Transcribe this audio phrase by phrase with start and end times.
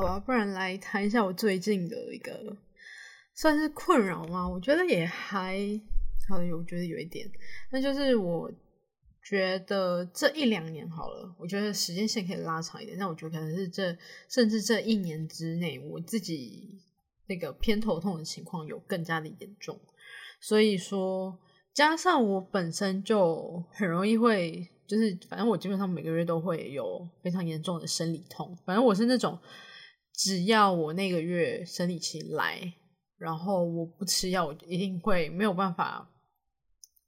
[0.00, 2.56] 好吧，不然来谈一下我最近的一个
[3.34, 4.48] 算是困扰吗？
[4.48, 5.58] 我觉得也还
[6.26, 7.30] 好，我觉得有一点，
[7.70, 8.50] 那就是我
[9.22, 12.96] 觉得这一两年好了，我觉得时间线可以拉长一点。
[12.96, 13.94] 那我觉得可能是这
[14.28, 16.80] 甚至这一年之内，我自己
[17.26, 19.78] 那个偏头痛的情况有更加的严重，
[20.40, 21.38] 所以说
[21.74, 24.66] 加上我本身就很容易会。
[24.86, 28.58] 就是，反正我基本上每个月都会有非常严重的生理痛。
[28.66, 29.38] 反正我是那种，
[30.22, 32.74] 只要我那个月生理期来，
[33.16, 36.10] 然后我不吃药，我一定会没有办法，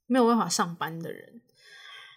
[0.07, 1.39] 没有办法上班的人。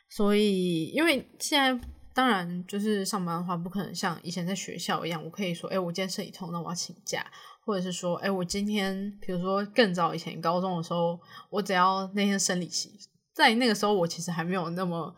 [0.09, 7.31] 所以，因为现在当然就是上班的话，不可能像以前在学校一样，我可以说，哎，我今天生理痛，那我要请假，
[7.67, 11.21] 或者是说，哎，我今天，比如说更早以前高中的时候，
[11.51, 12.91] 我只要那天生理期，
[13.35, 15.15] 在那个时候，我其实还没有那么。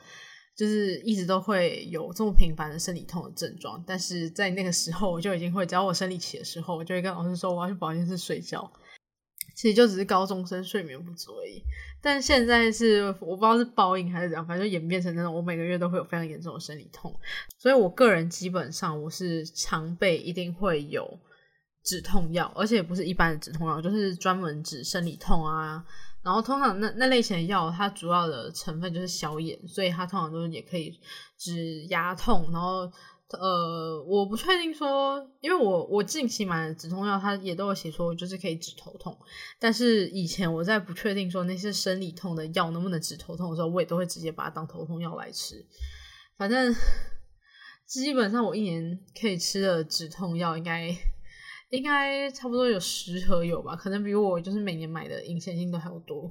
[0.58, 8.68] 就是一直都会有这么频繁的生理痛的症状，但是在那个时候我就已经会，只要我生理期的时候，我就会跟老师说我要去保健室睡觉。
[9.54, 11.62] 其实就只是高中生睡眠不足而已。
[12.00, 17.12] 但现在是我不知道是报应还是怎样，反正就演变成那种我每个月都会有非常严重的生理痛。
[17.56, 21.18] 所以我个人基本上我是常备一定会有
[21.84, 25.84] 止痛药，而且不是一般的止痛药，就是专门止生理痛啊。
[26.22, 31.00] 然后通常那那类型的药，它主要的成分就是消炎，所以它通常都是也可以
[31.38, 32.50] 止牙痛。
[32.52, 32.90] 然后
[33.30, 39.16] 呃，我不确定说，因为我我近期买的止痛药，它也都有写说就是可以止头痛。
[39.58, 45.64] 但是以前我在不确定说那些生理痛的药能不能止头痛的时候，我也都会直接把它当头痛药来吃。
[46.36, 46.74] 反正
[47.86, 50.94] 基本上我一年可以吃的止痛药应该。
[51.70, 56.30] 应该差不多有十盒有吧，可能比我就是每年买的隐形镜都还要多。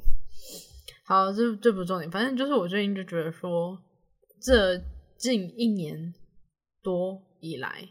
[1.06, 3.80] 好，这这不是重点，反正就是我最近就觉得说，
[4.42, 4.82] 这
[5.16, 6.14] 近一年
[6.82, 7.88] 多以来，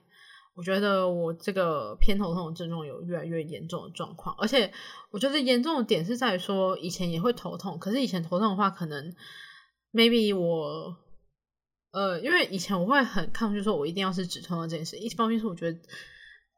[0.57, 4.73] 我觉得我这个偏头痛的症状有越来越严重的状况，而且
[5.13, 9.15] 我觉得严重的点是在于说，以前也会头痛，可是以前头痛的话，可能
[9.93, 10.97] maybe 我
[11.93, 15.79] 呃，因为以前我会很抗拒说我一定要是止痛的这件事，一方面是我觉得。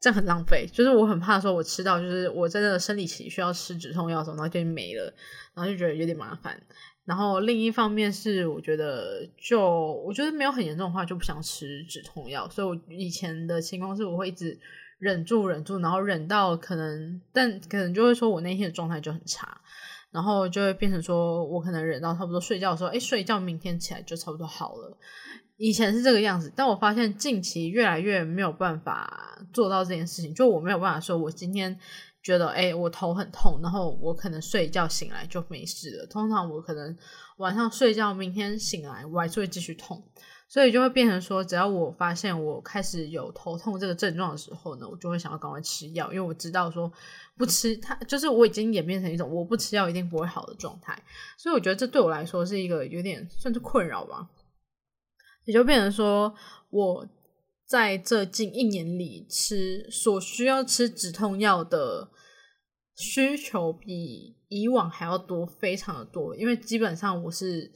[0.00, 5.12] 这很浪费，就是我很怕说，我吃到就是我在那个生理期需要吃止痛药的时候，然后就没了，
[5.54, 6.60] 然后就觉得有点麻烦。
[7.04, 9.60] 然后另一方面是，我觉得就
[10.06, 12.48] 我觉得没有很严重的话，就不想吃止痛药。
[12.48, 14.56] 所以我以前的情况是，我会一直
[14.98, 19.60] 忍住忍住，然后忍到可能，但可能就会说我那天的状态就很差，
[20.10, 24.96] 然后就会变成说我可能忍到差不多睡觉的时候，哎，睡觉明天起来就差不多好了。
[25.58, 30.32] 以前是这个样子，但我发现近期越来越没有办法做到这件事情。
[30.32, 31.76] 就我没有办法说，我今天
[32.22, 36.06] 觉得哎，我头很痛，然后我可能睡一觉醒来就没事了。
[36.06, 36.96] 通常我可能
[37.38, 40.00] 晚上睡觉，明天醒来我还是会继续痛，
[40.48, 46.92] 所以就会变成说，只要我发现我开始有头痛这个症状的时候呢，我就会想要赶快吃药，因为我知道说
[47.36, 50.96] 不吃它，就是我已经演变成一种我不吃药一定不会好的状态。
[51.36, 54.28] 所以我觉得这对我来说是一个有点算是困扰吧。
[55.48, 56.34] 也就变成说，
[56.68, 57.08] 我
[57.66, 62.10] 在这近一年里吃所需要吃止痛药的
[62.94, 66.36] 需求比以往还要多，非常的多。
[66.36, 67.72] 因为基本上我是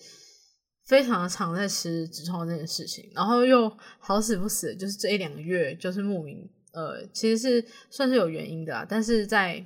[0.87, 9.65] 非常的常在吃止痛这件事情，然后又好死不死，就是这一两个月就是莫名呃，其实是算是有原因的，但是在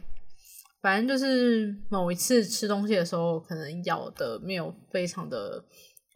[0.81, 5.65] 反正就是某一次吃东西的时候，可能咬的没有非常的。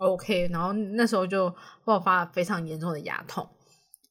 [0.00, 3.46] OK，然后那时候就爆发非常严重的牙痛，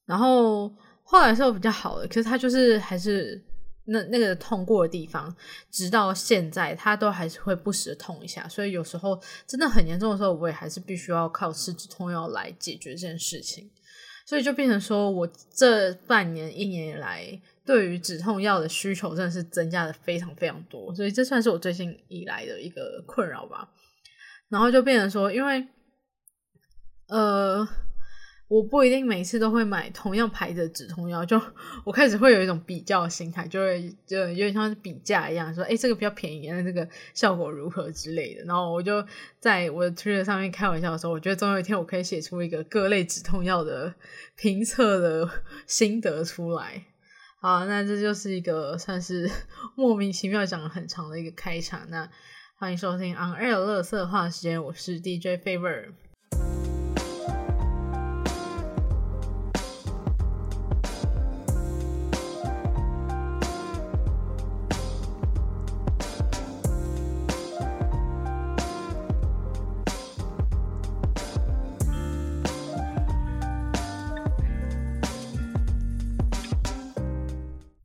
[0.06, 3.42] 然后后来是比较好的，可是他就是还是
[3.86, 5.34] 那那个痛过的地方，
[5.68, 13.68] 直到现在他都还是会不时的痛一下，所以有时候真的很严重的时候，我也还是必须要靠吃止痛药来解决这件事情，
[14.24, 23.68] 所以就变成说我这半年一年以来对于止痛药的需求真的是增加的非常非常多，所以这算是我最近以来的一个困扰吧，
[24.48, 25.66] 然后就变成说因为。
[27.10, 27.66] 呃，
[28.46, 31.40] 我不一定每次都会买同样牌子的止痛药，就
[31.84, 38.44] 我开始会有一种比较心态，就会就有点像是比价一样，说哎，这个比较便宜，那这个效果如何之类的。
[38.44, 39.04] 然后我就
[39.40, 43.92] 在我的 Twitter 上面开玩笑的时候，我觉得总有一天我可以写出一个各类止痛药的
[44.36, 45.28] 评测的
[45.66, 46.84] 心得出来。
[47.40, 49.28] 好，那这就是一个算是
[49.74, 51.88] 莫名其妙讲了很长的一个开场。
[51.88, 52.08] 那
[52.56, 55.86] 欢迎收听 On Air 乐色话时间，我是 DJ Favor。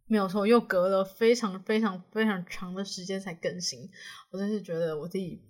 [0.07, 3.89] 没有错，又隔了非常非常非常长的时间才更新。
[4.31, 5.41] 我真是觉得我自己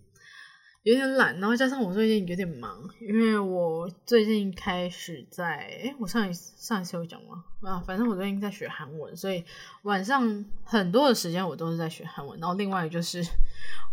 [0.83, 5.57] 有点懒，然后加上我最近有点忙，因为我最近开始在……
[5.83, 7.43] 哎，我上一上一次有讲吗？
[7.61, 9.43] 啊，反正我最近在学韩文，所以
[9.83, 12.39] 晚上很多的时间我都是在学韩文。
[12.39, 13.21] 然后另外就是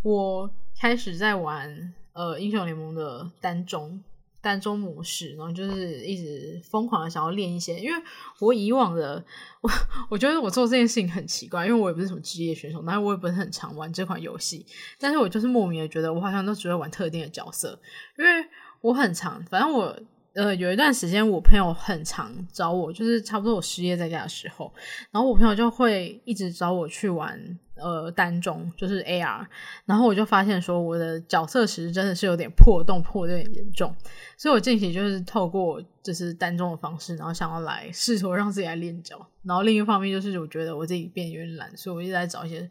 [0.03, 0.49] 我
[0.79, 4.03] 开始在玩呃英雄联盟的单中。
[4.43, 8.03] 单中模式，然后就是一直疯狂的想要练一些，因为
[8.41, 9.25] 我以往的
[9.63, 9.71] 我，
[10.11, 14.67] 我觉得我做这件事情很奇怪，因为我也不是什么职业选手，但是我也不是很常玩这款游戏，
[14.99, 17.81] 但是我就是莫名的觉得我好像都只会玩特定的角色，
[18.19, 18.47] 因为
[18.83, 19.99] 我很常，反正我。
[20.35, 24.73] 呃，有一段时间，我朋友很常找我，就是差不多我失业在家的时候，
[25.11, 27.39] 然后我朋友就会一直找我去玩
[27.75, 29.47] 呃单中，就是 AR，
[29.85, 33.95] 然后我就发现说我的角色其实真的是有点破洞破的有点严重，
[34.39, 42.69] 所以我近期就是透过就是单中的方式，然后想要来试图让自己来练脚，然后另一方面就是我觉得我自己变有点懒，所以我一直在找一些。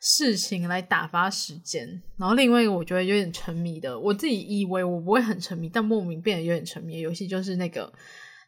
[0.00, 7.92] 事情来打发时间，然后另外一个我觉得有点沉迷的，我自己以为我不会很沉迷，但莫名变得有点沉迷的游戏就是那个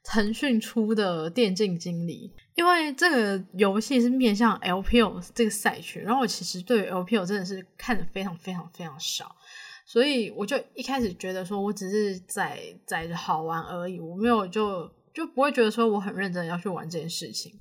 [0.04, 9.34] 腾讯出的电竞经理，因为这个游戏是面向 LPL 这个赛区，然后我其实对 LPL 真的是看的非常非常非常少，
[9.84, 17.58] 所以我就一开始觉得说我只是在在着好玩而已，我没有就就不会觉得说我很认真要去玩这件事情。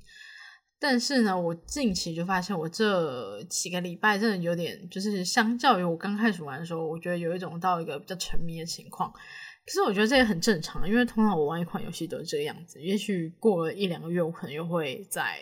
[0.82, 9.12] 但是呢，我近期就发现，我这几个礼拜真的有点，就是相较于我刚开始玩的时候，我觉得有一种到一个比较沉迷的情况。
[9.12, 12.82] 可是我觉得这也很正常，因为通常我玩一款游戏都是这个样子。
[12.82, 15.38] 也许过了一两个月，我可能又会在，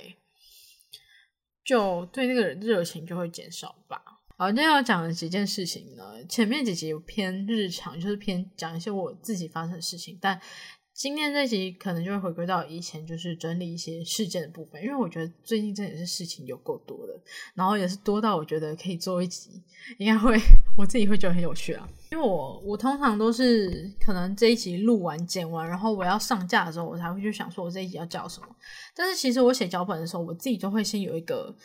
[1.63, 4.01] 就对那个热情就会减少吧。
[4.39, 10.41] 好，今天要讲的几件事情呢，前面几集偏日常，就是偏讲一些我自己发生的事情，但。
[10.97, 17.13] 今天这集可能就会回归到以前，就是整理一些事件的部分，因为我觉得最近真的是事情有够多的，
[17.53, 19.61] 然后也是多到我觉得可以做一集，
[19.99, 20.35] 应该会
[20.75, 21.87] 我自己会觉得很有趣啊。
[22.11, 28.47] 因为我我通常都是可能这一集录完剪完，然后我要上架的时候，我才会去想说我这一集要叫什么。
[28.95, 31.55] 但是其实我写脚本的时候，我自己都会先有一个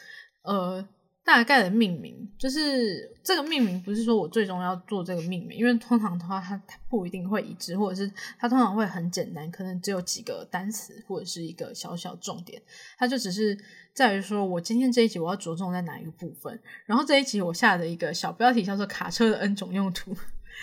[0.43, 0.87] 呃。
[1.25, 12.61] 大概的命名就是这个命名，不是说我最终要做这个命名，因为通常的话，它它不一定会一致，或者是它通常会很简单，可能只有几个单词或者是一个小小重点，
[12.99, 13.57] 它就只是
[13.95, 16.61] 在于说我今天这一集我要着重在哪一个部分。
[16.87, 20.13] 然后这一集我下的一个小标题叫做“卡车的 N 种用途”，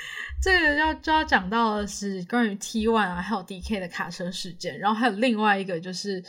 [0.43, 6.21] 这个要就要讲到的是关于 T One 啊，还有 D K 的卡车事件，然后还有另外一个就是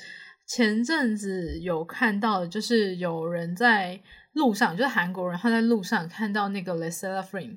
[0.46, 4.00] 前阵子有看到的，就是有人在。
[4.32, 7.56] 路上就是韩国人，他在路上看到那个 l e s e l a Frame，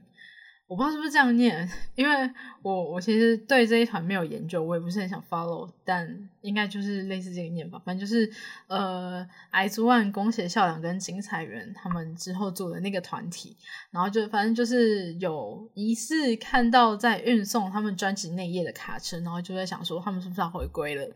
[0.68, 2.31] 我不知道是不是这样念， 因为
[2.64, 8.28] 我我其实对这一团没有研究，我也不是很想 follow，但应该就是类似这个念法，反正就是
[8.68, 13.56] 呃，i z ONE 宫胁孝良跟金彩媛他们之后组的那个团体，
[13.92, 21.08] 然后就反正就是有疑似看到在运送他们专辑内页的卡车，然后就在想说他们是不是要回归了。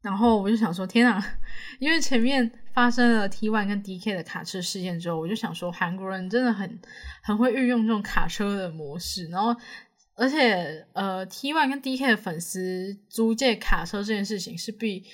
[0.00, 1.22] 然后我就想说，天啊！
[1.80, 6.78] 因为前面发生了 T One 跟 D K 的卡车事件之后，我就想说，韩国人真的很
[7.22, 9.26] 很会运用这种卡车的模式。
[9.26, 9.54] 然后，
[10.14, 15.04] 而且呃，T One 跟 D K 的粉丝租借卡车这件事情是必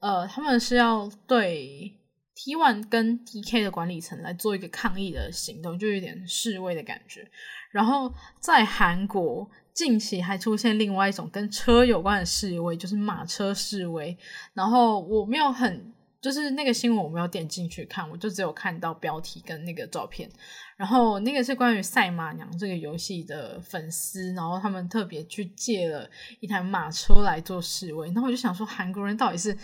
[0.00, 1.98] 呃，他们是要对
[2.34, 7.26] T One 跟 D K 的管理层来做一个抗议的行动，就有点示威的感觉。
[7.70, 9.50] 然后在韩国。
[9.74, 14.16] 近期还出现另外一种跟车有关的示威，就是马车示威。
[14.52, 20.30] 然后我没有很，就是那个新闻我没有点进去看，我就只有看到标题跟那个照片。
[20.76, 28.06] 然后那个是关于赛马娘这个游戏的粉丝，然后他们特别去借了一台马车来做示威。
[28.08, 29.56] 然后我就想说，韩国人到底是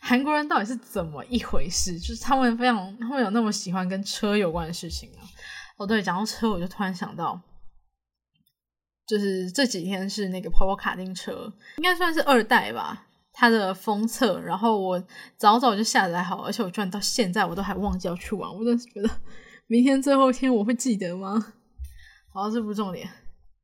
[0.00, 1.98] 韩国人到底是怎么一回事？
[1.98, 5.24] 就是他们非常他们有那么喜欢跟车有关的事情啊？
[5.78, 7.40] 哦，对，讲到车，我就突然想到。
[9.06, 15.04] 就是这几天是那个跑跑卡丁车，应该算是二代吧，它的封测，然后我
[15.36, 19.10] 早早就下载好，而且我居然到现在我都还忘记要去玩，我真是觉得
[19.66, 21.52] 明天最后一天我会记得吗？
[22.32, 23.08] 好，这不重点。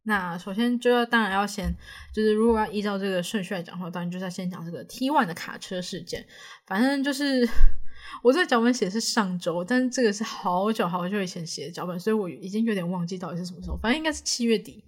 [0.05, 1.75] 那首先就要当然要先，
[2.15, 6.27] 就是如果要依照这个顺序来讲的话，当然就是要先讲这个 T One 的卡车事件。
[6.67, 7.47] 反正就是
[8.25, 14.83] 我这个脚本写的是上周，但是这个是好久好久以前写的脚本，所以我已经有点忘记到底是什么时候，反正应该是七月底。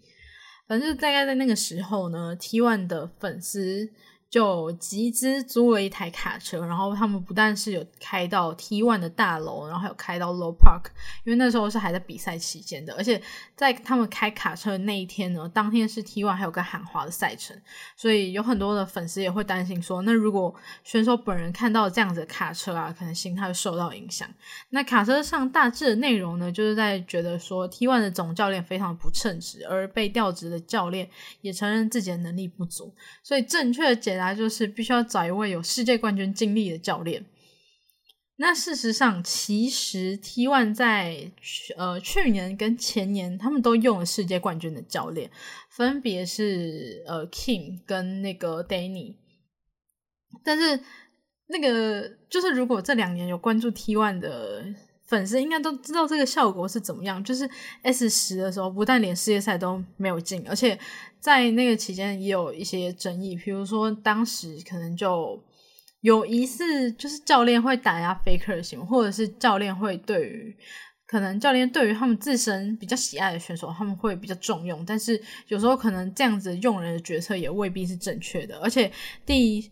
[0.67, 3.91] 反正大概在那个时候呢，T One 的粉丝
[4.33, 10.87] 就集资租了一台卡车，然后他们不但是有开到 T One 的大楼，然后还有开到 Low Park，
[11.25, 13.21] 因为那时候是还在比赛期间的，而且
[13.55, 17.55] 在他们开卡车的那一天呢，当天是 T One 还有个喊话的赛程，
[17.95, 24.27] 所以有很多的粉丝也会担心说，那如果选手本人看到这样子的卡车啊，可能心态会受到影响。
[24.71, 31.11] 那卡车上大致的内容呢，就是在觉得说 T One 的总教练非常不称职，而被调职的教练
[31.43, 37.25] 也承认自己的能力不足，所以正确的解答就是必须要找一位有世界冠军经历的教练。
[38.37, 41.31] 那事实上，其实 T One 在
[41.77, 45.31] 呃去年跟前年，他们都用了世界冠军的教练，
[45.71, 49.15] 分别是呃 King 跟那个 Danny。
[50.43, 50.81] 但是
[51.47, 54.65] 那个就是如果这两年有关注 T One 的
[55.13, 57.23] 粉丝，应该都知道这个效果是怎么样。
[57.23, 57.49] 就是
[57.83, 60.79] S 十的时候，不但连世界赛都没有进，而且
[61.21, 65.39] 在那个期间也有一些争议，比如说当时可能就。
[66.03, 70.53] 有疑似就是教练会打压 faker 的行为，或者是教练会对于
[71.07, 78.59] 可能教练对于他们自身比较喜爱的选手，他们会比较重用，但是有时候可能这样子用人的决策也未必是正确的。
[78.59, 78.91] 而且
[79.25, 79.71] 第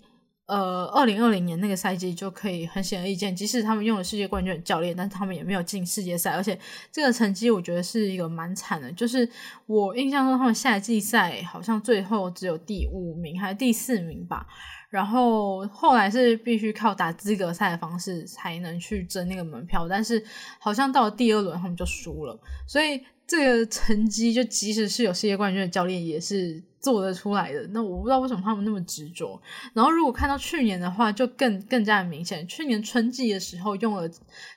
[0.51, 6.59] 呃二零二零年那个赛季就可以很显而易见，即使他们用了世界冠军的教练，但是他们也没有进世界赛，而且
[6.91, 8.91] 这个成绩我觉得是一个蛮惨的。
[8.93, 9.27] 就是
[9.67, 14.45] 我印象中他们夏季赛好像最后只有第五名还是第四名吧。
[14.89, 20.21] 然后后来是必须靠打资格赛的方式才能去争那个门票，但是
[20.59, 26.61] 好像到了第二轮他们就输了，所以这个成绩就即使是有世界冠军的教练也是。
[26.81, 29.41] 做得出来的，那我不知道为什么他们那么执着。
[29.75, 32.47] 然后如果看到去年的话，就更更加明显。
[32.49, 34.11] 去年春季的时候用了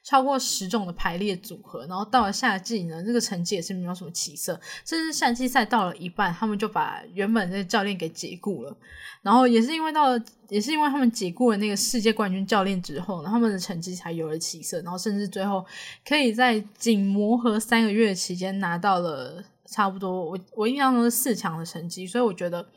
[0.03, 4.59] 超过十种的排列组合，然后到了夏季呢，这个成绩也是没有什么起色。
[4.85, 8.75] 甚至夏季赛到了一半，他们就把原本的教练给解雇了。
[9.21, 14.81] 然后也是因为到了，也是因为他们解雇了那个世界冠军教练之后，呢，他们的成绩才有了起色。
[14.81, 15.65] 然后甚至最后
[16.07, 19.43] 可以在仅磨合三个月期间拿到了。
[19.69, 22.71] 差不多，我我印象中是四强的成绩，所以我觉得，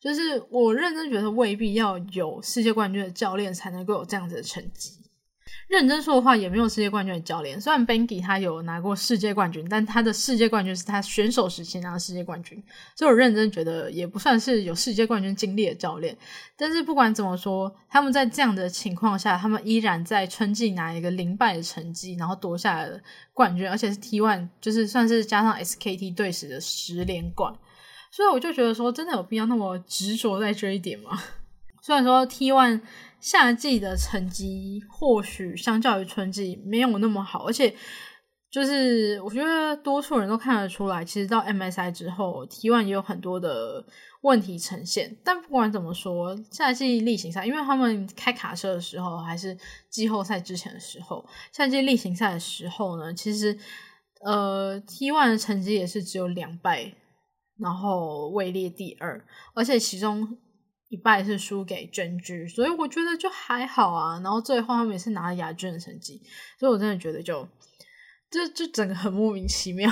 [0.00, 5.07] 就是我认真觉得未必要有世界冠军的教练才能够有这样子的成绩。
[5.68, 7.60] 认真说的话，也没有世界冠军的教练。
[7.60, 12.62] 虽然 Bengi 他有拿过世界冠军，但他的世界冠军是他选手时期拿的世界冠军，
[12.96, 16.16] 所以我认真觉得也不算是有世界冠军经历的教练。
[16.56, 22.98] 但是不管怎么说，他们在这样的情况下，他们依然在春季拿一个零败的成绩，然后夺下来了
[23.34, 27.54] 冠军，而且是 T One，就是算是加上 SKT 队史的十连冠。
[28.10, 31.22] 所以我就觉得说，真的有必要那么执着在这一点吗？
[31.82, 32.80] 虽然说 T One。
[33.20, 37.74] 夏季的成绩或许相较于春季没有那么好，而且
[38.50, 43.84] 就是我觉得多数人都看得出来，其实到 MSI 之后，T One 也有很多的
[44.22, 45.16] 问题呈现。
[45.24, 49.58] 但不管怎么说，夏季例行赛，因为他们开卡车的时候还是
[49.90, 53.58] 季后赛之前的时候，夏季例行赛的时候呢，其实
[54.22, 56.94] 呃 T One 的成绩也是只有两败，
[57.58, 60.38] 然后位列第二，而且其中。
[60.88, 64.20] 一半是输给真居，所以我觉得就还好啊。
[64.22, 66.20] 然后最后他们也是拿了亚军的成绩，
[66.58, 67.46] 所以我真的觉得就
[68.30, 69.90] 这就整个很莫名其妙。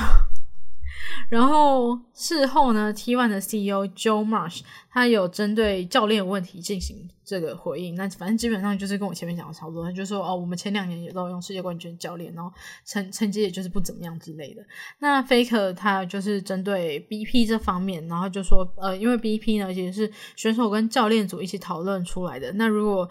[1.29, 4.61] 然后事后呢，T One 的 CEO Joe Marsh
[4.91, 7.95] 他有针对教练问题进行这个回应。
[7.95, 12.53] 那反正基本上就是跟我前面讲的差不多，他就说哦，我们前两年也都用世界冠军教练，然后
[12.85, 14.65] 成成绩也就是不怎么样之类的。
[14.99, 22.53] 那 Faker 他就是针对 BP 这方面，然后就说呃，因为 BP 呢其实是选手跟教练组一起讨论出来的。
[22.53, 23.09] 那如果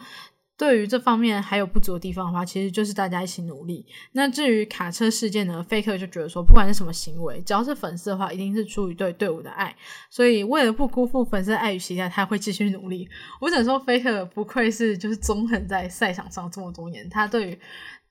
[0.58, 3.86] 对于这方面还有不足的地方的话，其实就是大家一起努力。
[4.14, 9.76] 那至于卡车事件呢，Faker 就觉得说，不管是什么行为，只要是粉丝的话，一定是出于对队伍的爱。
[10.10, 13.08] 所以为了不辜负粉丝的爱与期待，他会继续努力。
[13.42, 17.60] 我只能说，Faker 不愧是就是纵横在赛场上这么多年，他对于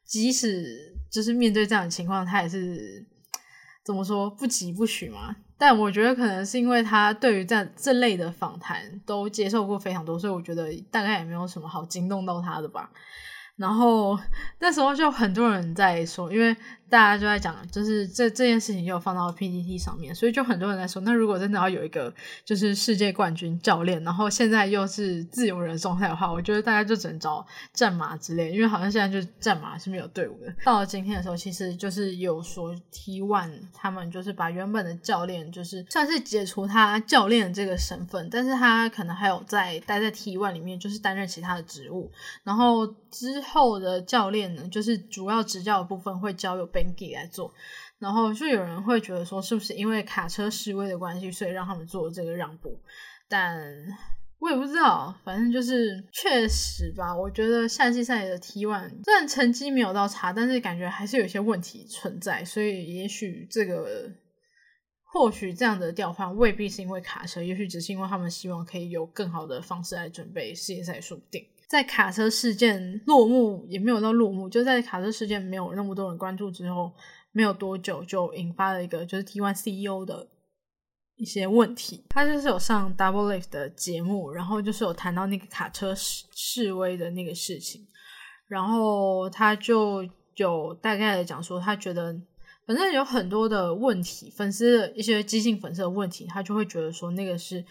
[0.04, 3.06] 即使就是面对这样的情况，他也是
[3.86, 5.34] 怎么说不急不徐嘛。
[5.56, 12.90] 但我觉得可能是因为他对于这这类的访谈都接受过非常多，所以我觉得大概也没有什么好惊动到他的吧。
[13.56, 14.18] 然后
[14.58, 16.56] 那时候就很多人在说，因为。
[16.94, 30.54] 大家就在讲，就是这这件事情又放到 PPT 上面，所以就很多人在说，那如果真的要有一个就是世界冠军教练，然后现在又是自由人状态的话，我觉得大家就只能找战马之类，因为好像现在就是战马是没有队伍的。
[30.64, 42.12] 到了今天的时候，其实就是有说 T One 他们就是把原本的教练就是算是解除他教练这个身份，但是他可能还有在待在 T One 里面，就是担任其他的职务。
[42.44, 46.64] 然后之后的教练呢，就是主要执教的部分会交由
[47.14, 47.52] 来做，
[47.98, 52.80] 然后就有人会觉得说，是不是因为卡车示威的关系，所以让他们做这个让步？
[53.28, 53.56] 但
[54.40, 57.16] 我也不知道，反正就是确实吧。
[57.16, 64.10] 我觉得夏季赛的 T1 虽然成绩没有到差，但是感觉还是有些问题存在，所以也许这个
[65.02, 71.46] 或许这样的调换未必是因为卡车，也许只是因为他们希望可以有更好的方式来准备世界赛，说不定。
[71.68, 76.92] 在卡车事件落幕也没有到落幕，就在卡车事件没有那么多人关注之后，
[77.32, 80.28] 没有多久就引发了一个就是 T1 CEO 的
[81.16, 82.04] 一些问题。
[82.08, 87.86] 他就是有上 Double Lift 的节目，然后就是有谈到那个卡车示示威的那个事情，
[88.46, 90.06] 然后他就
[90.36, 92.14] 有大概的讲说，他觉得
[92.66, 97.64] 反正有很多的问题，粉丝的一些激进粉丝的问题，他就会觉得说那个是。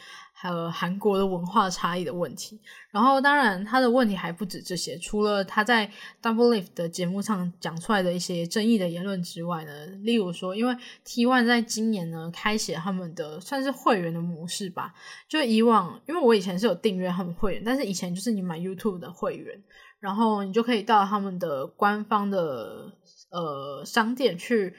[0.44, 2.60] 还有韩国的文化差异的问题，
[2.92, 5.90] 然后当然他的问题还不止这些，除了他在
[6.22, 14.94] Double Lift 的节目上讲出来的一些争议的言论之外呢，例如说，因为 T One 在今年呢开启他们的算是会员的模式吧，
[15.30, 19.64] 就以往因为我以前是有订阅他们会员，但是以前就是你买 YouTube 的会员，
[20.02, 22.92] 然后你就可以到他们的官方的
[23.32, 24.76] 呃商店去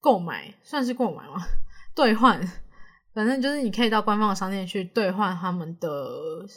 [0.00, 1.44] 购买，算是购买吗？
[1.92, 2.61] 兑换。
[3.14, 6.10] 反正就是你可以到官方的商店去兑换他们的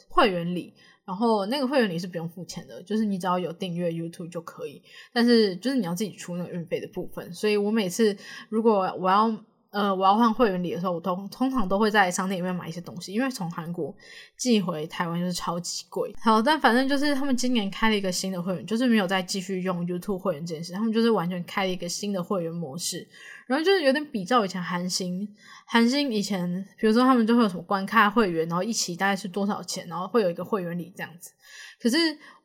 [0.07, 4.81] 会员礼，然后那个会员礼是不用付钱的，就是你只要有订阅 YouTube 就可以。
[5.11, 7.33] 但是就是你要自己出那个运费的部分。
[7.33, 8.15] 所以我每次
[8.49, 9.31] 如果我要
[9.71, 13.93] 呃我要换会员礼的时候，我通通常都会在商店里面买一些东西，因为从韩国
[14.37, 16.13] 寄回台湾就是超级贵。
[16.21, 23.05] 好，但反正就是他们今年开了一个新的会员，就是没有再继续用 YouTube 会员这件事，他们就是完全开了一个新的会员模式。
[23.47, 25.27] 然后就是有点比较以前韩星，
[25.67, 31.31] 韩星以前，比如说他们就会有什么观看会员，然后一起大概是多少钱，然后会有一个会员礼这样子。
[31.79, 31.97] 可是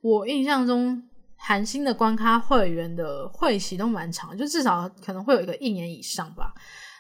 [0.02, 1.02] 我印象中，
[1.37, 6.52] 韩星的观看会员的会期都蛮长，就至少可能会有一个一年以上吧。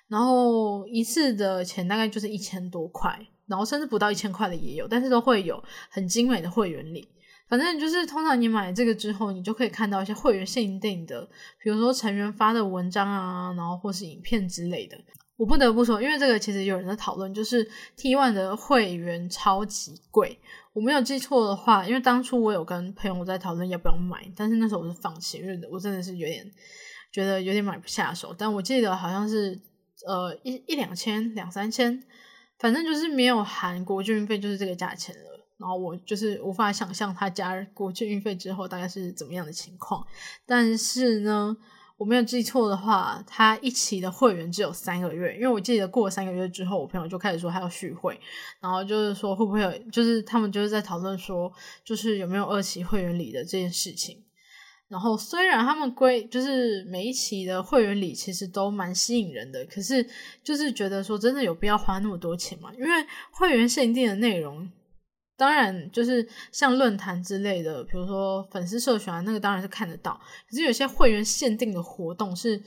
[0.08, 3.16] 然后一次的钱大概就是一千多块，
[3.46, 7.06] 然后甚至不到一千块的也有，但是都会有很精美的会员礼。
[7.50, 11.28] 反正就是，通常你买这个之后，你就可以看到一些会员限定的，
[11.60, 14.96] 比如说成员发的文章啊，然后或是影片之类的。
[15.36, 20.38] 我不得不说，因为这个其实有人在讨论，就是 T One 的会员超级贵。
[20.72, 26.48] 我没有记错的话，因为当初我有跟朋友在讨论要不要买，但是那时候我是放弃，因为我真的是有点
[27.10, 28.32] 觉得有点买不下手。
[28.38, 29.60] 但我记得好像是
[30.06, 32.00] 呃一一两千两三千，
[32.60, 35.39] 反正就是没有含国际运费，就是这个价钱了。
[35.60, 40.02] 然后我就是无法想象他加国际运费之后大概是怎么样的情况，
[40.46, 41.54] 但是呢，
[41.98, 48.18] 我没有记错的话，他一期的会员只有三个月，因为我记得过了三个月之后，我朋友就开始说他要续会，
[48.58, 51.52] 然后就是说会不会有，就是他们就是在讨论说，
[51.84, 54.24] 就是有没有二期会员礼的这件事情。
[54.88, 60.04] 然后虽然他们规就是每一期的会员礼其实都蛮吸引人的，可是
[60.42, 62.72] 就是觉得说真的有必要花那么多钱吗？
[62.74, 62.88] 因为
[63.30, 64.68] 会员限定的内容。
[65.40, 70.20] 当然，就是像论坛之类的，比如说粉丝社群啊，那个当然是看得到。
[70.46, 72.62] 可是有些会员限定的活动是，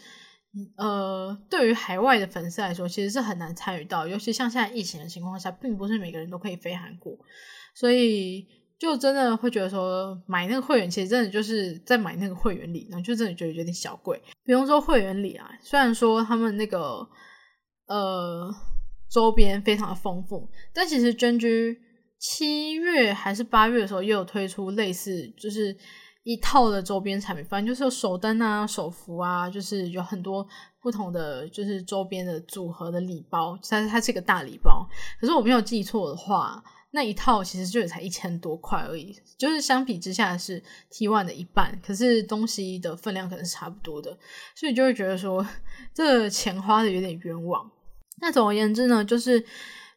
[0.78, 4.08] 呃，对于海外的粉丝来说，其实是很难参与到。
[4.08, 7.16] 尤其像现在疫情的情况下，并不是每个人都可以飞韩国，
[7.76, 8.48] 所以
[8.80, 14.20] 就真的会觉得说，买那个会员其实真的就是在买那个会员礼，然后就真的觉得有点小贵。
[14.44, 17.08] 比如说会员礼啊，虽然说他们那个
[17.86, 18.52] 呃
[19.12, 21.80] 周边非常的丰富，但其实真居。
[22.26, 25.76] 七月还是八月的时候，又有推出类似就是
[26.24, 30.48] 一套的周边产品，反正就是有手灯啊、手幅啊，就是有很多
[30.82, 33.60] 不同的就是周边的组合的礼包。
[33.70, 34.88] 它它是一个大礼包，
[35.20, 44.18] 可是我没有记错的话，那一套其实就才一千多块而已，就是相比之下是 T one 的一半，可是东西的分量可能是差不多的，
[44.56, 45.46] 所以就会觉得说
[45.94, 47.70] 这钱花的有点冤枉。
[48.22, 49.46] 那总而言之呢，就是。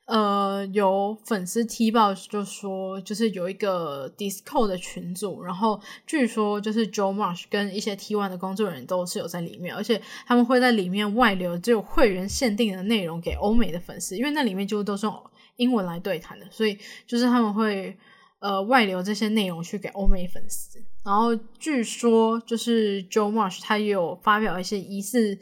[0.06, 15.22] 呃，有粉丝踢爆就说，就是有一个 Discord 的群组，然后据说就是 Joe Marsh 跟一些 T One 的工作人员都是有在里面，而且他们会在里面外流只有会员限定的内容给欧美的粉丝，因为那里面就都是用
[15.56, 17.96] 英文来对谈的，所以就是他们会
[18.38, 20.78] 呃外流这些内容去给欧美粉丝。
[21.04, 25.36] 然后据说就是 Joe Marsh 他也有发表一些疑似。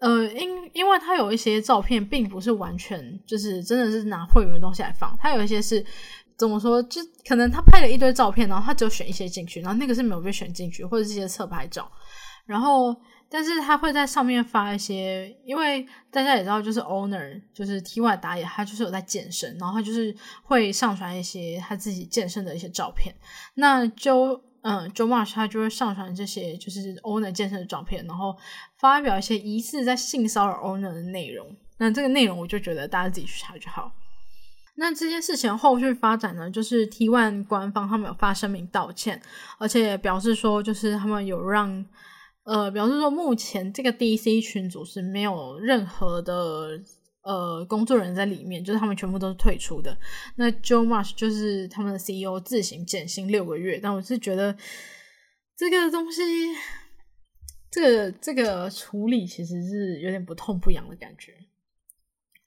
[0.00, 5.84] 呃，因因为他有一些照片，并不是完全就是真的是拿会员的东西来放，他有一些是
[6.36, 11.90] 怎么说，就可能他拍了一堆照片，然后他只有选一些进去，然后那个是没有被选进去，或者是一些侧拍照，
[12.46, 12.94] 然后
[13.28, 23.12] 但是他会在上面发一些，因为大家也知道，就是 owner 就是 T Y 打野，他就是有在健身，然后他就是会上传一些他自己健身的一些照片，
[23.54, 24.40] 那就。
[24.70, 28.36] 嗯，Joe Marsh 他就会上传这些就是 owner 健身的照片，然后
[28.78, 31.56] 发表一些疑似在性骚扰 owner 的内容。
[31.78, 33.90] 那这个内容我就觉得大家自己去查就好。
[34.74, 39.22] 那这件事情后续发展呢，就是 T One 官方他们有发声明道歉，
[39.56, 41.82] 而且表示说，就是他们有让
[42.44, 46.78] 呃表示说，目前这个 DC 群组是没有任何的
[47.28, 49.96] 呃工作人员在里面，就是他们全部都是退出的。
[50.36, 54.56] 那 Joe Marsh 就是他们的 CEO 自行减薪六个月，但我是觉得
[55.56, 56.22] 这个东西。
[57.70, 61.34] 这个这个处理其实是有点不痛不痒的感觉。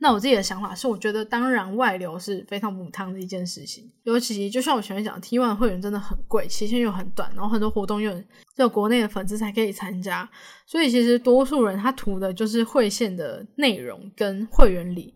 [0.04, 10.28] 那我自己的想法是，我觉得当然外流是非常母汤的一件事情，尤其就像我前面讲，T One 会员真的很贵，期限又很短，然后很多活动又只有国内的粉丝才可以参加，
[10.66, 15.14] 所以其实多数人他图的就是会线的内容跟会员礼。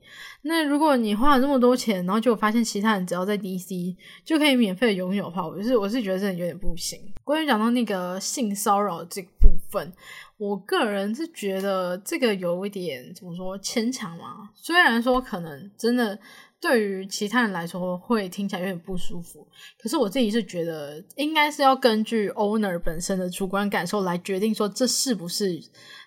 [0.48, 7.00] 那如果你花了那么多钱，然后就发现其他人只要在 DC 就可以免费拥有的话，我是我是觉得真的有点不行。
[7.24, 9.92] 关于讲到那个性骚扰这部分。
[10.38, 14.50] 我个人是觉得这个有一点怎么说牵强嘛？
[14.54, 16.20] 虽然说可能真的
[16.60, 19.48] 对于其他人来说会听起来有点不舒服，
[19.82, 25.58] 可是我自己是觉得应该是要根据 owner 本身的主观感受来决定说这是不是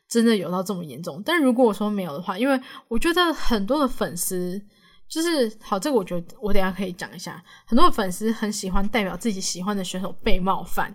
[0.09, 1.23] 真的有到这么严重。
[1.25, 4.61] 但如果我说没有的话，因为我觉得很多的粉丝
[5.09, 10.95] 就是好，这个我觉得我等下可以讲一下，很多的粉丝很喜欢代表自己喜欢的选手被冒犯。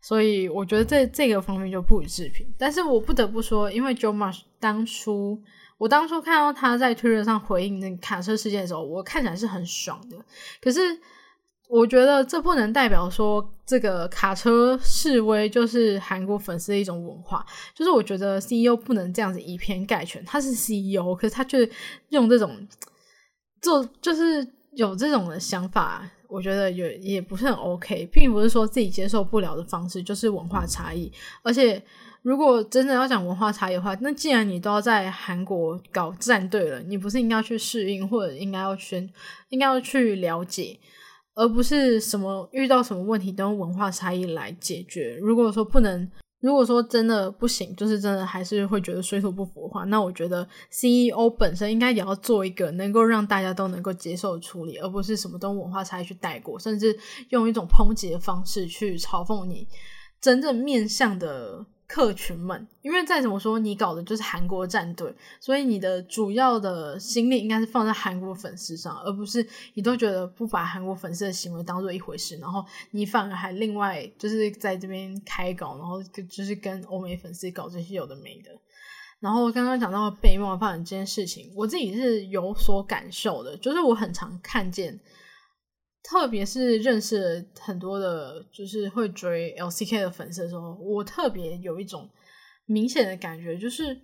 [0.00, 5.42] 所以我觉得这这个方面就不予置评，但是我不得不说，因为 Joe Marsh 当初
[5.76, 10.16] 我当初看到他在推特上回应那卡车事件的时候，我看起来是很爽的。
[10.60, 10.80] 可是
[11.68, 21.68] 我觉得这不能代表说这个卡车示威就是韩国粉丝的一种文化，就是我觉得 CEO 不能这样子以偏概全，他是 CEO，可是他却
[22.08, 22.66] 用这种
[23.60, 26.10] 做就是有这种的想法。
[26.26, 31.10] 我觉得也也不是很 OK，并不是说自己接受不了的方式，就是文化差异。
[31.42, 31.82] 而且，
[32.20, 39.08] 如果真的要讲文化差异的话，那既然你都要在韩国搞战队了，你不是应该去适应，或者应该要去
[39.48, 40.78] 应该要去了解，
[41.38, 45.16] 而不是什么遇到什么问题都用文化差异来解决。
[45.22, 46.10] 如果说不能。
[46.40, 56.96] 如果说真的不行，就是真的还是会觉得水土不服的话，那我觉得 CEO 本身应该也要做一个能够让大家都能够接受的处理，而不是什么都文化差异去带过，甚至
[57.30, 59.66] 用一种抨击的方式去嘲讽你
[60.20, 61.66] 真正面向的。
[61.88, 78.50] 客群们，因为再怎么说，你搞的就是韩国战队，所以你的主要的心力应该是放在韩国粉丝上，而不是你都觉得不把韩国粉丝的行为当做一回事，然后你反而还另外就是在这边开搞，然后就是跟欧美粉丝搞这些有的没的。
[79.18, 85.00] 然后刚刚讲到被冒犯这件事情，我自己是有所感受的，就是我很常看见。
[86.02, 92.08] 特别是认识很多的，就是会追 LCK 的粉丝的时候，我特别有一种
[92.64, 94.00] 明显的感觉，就是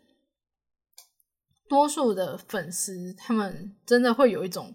[1.68, 4.74] 多数的粉丝他们真的会有一种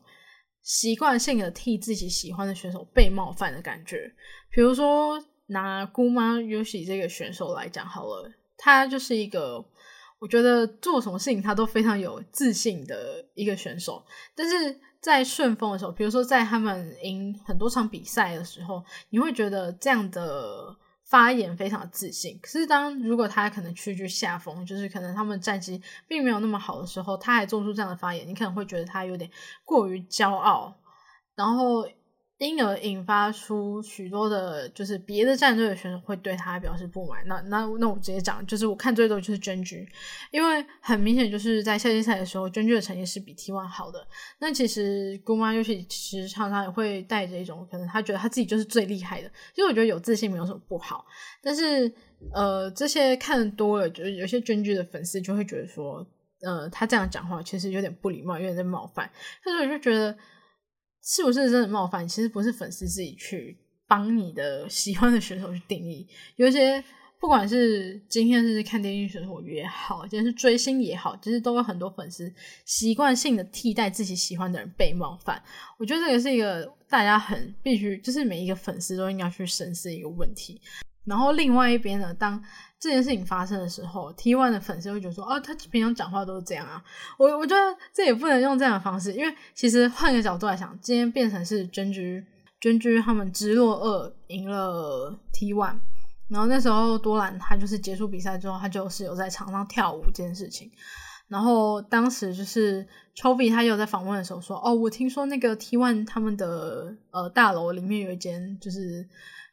[0.63, 4.11] 习惯性的替自己喜欢的选手被冒犯的感觉。
[4.51, 9.63] 比如说拿姑妈 Yoshi 这个选手来讲好了，他就是一个
[10.19, 14.03] 我觉得做什么事情他都非常有自信的一个选手，
[14.33, 14.79] 但是。
[15.01, 22.39] 在顺风的时候，比如说在他们赢很多场比赛的时候，你会觉得这样的发言非常自信。
[22.41, 29.29] 可是当如果他可能屈居下风，就是可能他们战绩并没有那么好的时候，他还做出这样的发言，你可能会觉得他有点
[29.65, 30.75] 过于骄傲，
[31.35, 31.87] 然后。
[32.39, 37.21] 因而引发出许多的，就是别的战队的选手会对他表示不满。
[37.27, 39.85] 那那那我直接讲，就是我看最多就是娟君，
[40.31, 44.07] 因为很明显就是在夏季赛的时候，娟君的成绩是比 T One 好的。
[44.39, 49.29] 那其实姑妈尤其其实常常也会带着一种可能，他觉得他自己就是最厉害的。
[49.53, 51.05] 其实我觉得有自信没有什么不好，
[51.43, 51.93] 但是
[52.33, 56.07] 呃，这些看多了，就是有些娟君的粉丝就会觉得说，
[56.43, 59.11] 呃，他这样讲话其实有点不礼貌，有点在冒犯。
[59.43, 60.17] 但是我就觉得。
[61.03, 62.07] 是不是真的冒犯？
[62.07, 63.57] 其实不是粉丝自己去
[63.87, 66.07] 帮你的 喜欢的选手去定义。
[66.35, 66.83] 有一些
[67.19, 72.31] 不管是今天是看电竞选手也好，今天是追星也好，其实都有很多粉丝
[72.65, 75.41] 习惯性的替代自己喜欢的人被冒犯。
[75.77, 80.61] 我觉得这个是一个大家很必须，就是每一个粉丝都应该去深思一个问题。
[81.05, 82.41] 然后另外一边呢，当
[82.79, 86.81] 这件事情发生的时候，T One 的粉丝会觉得说：“哦，他平常讲话都是这样啊。”
[87.19, 92.25] 我我觉得这也不能用这样的方式，因为其实换个角度来想，今天变成是娟居
[92.61, 95.75] 娟居他们直落二赢了 T One，
[96.29, 100.71] 然后那时候多兰他就是结束比赛之后，他就是有在场上跳舞这件事情。
[101.27, 109.05] 然后当时就是 Chovy 他有在访问的时候说：“哦，我听说那个 T One 他们的呃大楼里面有一间就是。”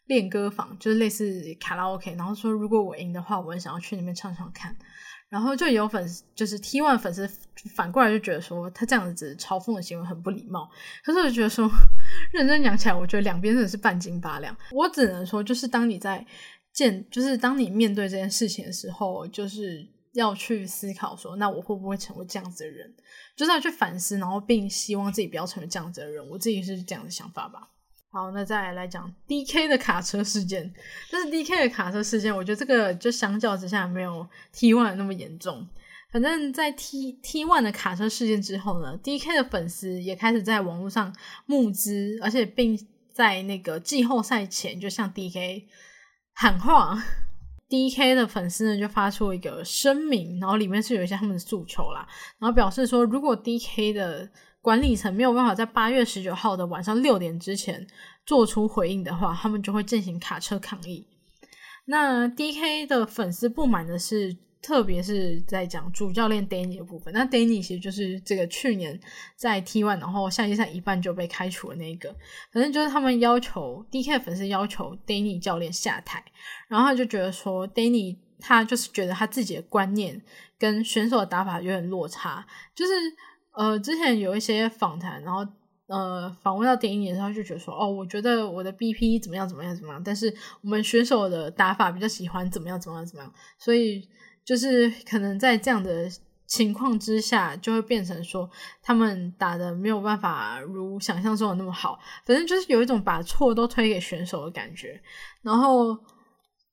[0.07, 4.77] 练歌房就是类似卡拉 OK，然后说如果我赢的话，我很想要去那边唱唱看。
[5.29, 7.29] 然后就有粉丝，就是 T One 粉丝
[7.75, 10.71] 反过来就觉得说他这样子嘲讽的行为很不礼貌。
[11.05, 11.69] 可是我就觉得说，
[12.33, 14.57] 认真讲起来，我觉得两边真的是半斤八两。
[14.71, 16.25] 我只能说，就是当你在
[16.73, 22.95] 见，就是当你面对这件事情的时候，就是要去思考说，那我会不会成为这样子的人？
[23.37, 26.25] 就是要去反思，然后并希望自己不要成为这样子的人。
[26.29, 27.69] 我自己是这样的想法吧。
[28.17, 30.73] 好，那再来讲 D K 的卡车事件。
[31.11, 35.69] 就是 D K 的卡车事件，我觉得这个就相较之下没有 T One 那么严重。
[36.11, 42.75] 反正，在 T T One 的卡车事件之后呢，D K 的粉丝也开始在网络上募资，而且并
[43.13, 45.69] 在那个季后赛前就向 D K
[46.33, 46.99] 喊话。
[47.69, 54.27] D K 的粉丝呢就发出一个声明，然后里面是有一些他们的诉求啦，然后表示说，如果 D K 的
[54.67, 57.87] 管理层没有办法在八月十九号的晚上六点之前
[58.25, 61.07] 做出回应的话，他们就会进行卡车抗议。
[61.85, 67.15] 那 D K 的粉丝不满的是，特别是在讲主教练 Danny 的部分。
[67.15, 68.99] 那 Danny 其实就是这个去年
[69.37, 72.13] 在 T One 然后夏季赛一半就被开除的那个，
[72.53, 76.25] 反正就是他们要求 D K 粉丝要求 Danny 教练下台，
[76.67, 80.21] 然后他就觉得说 Danny 他就是觉得他自己的观念
[80.59, 82.93] 跟选手的打法有点落差，就是。
[83.57, 85.47] 呃，之前有一些访谈，然后
[85.87, 94.07] 呃，访问到电影的时候就觉得说，哦，我觉得我的 BP 怎么样怎么样怎么样，但是我们选手的打法比较喜欢怎么样怎么样怎么样，所以
[94.45, 96.07] 就是可能在这样的
[96.47, 98.51] 情况之下，就会变成说
[98.83, 105.01] 他们打的没有办法如想象中的那么好，反正就是有一种把错都推给选手的感觉，
[105.41, 105.97] 然后。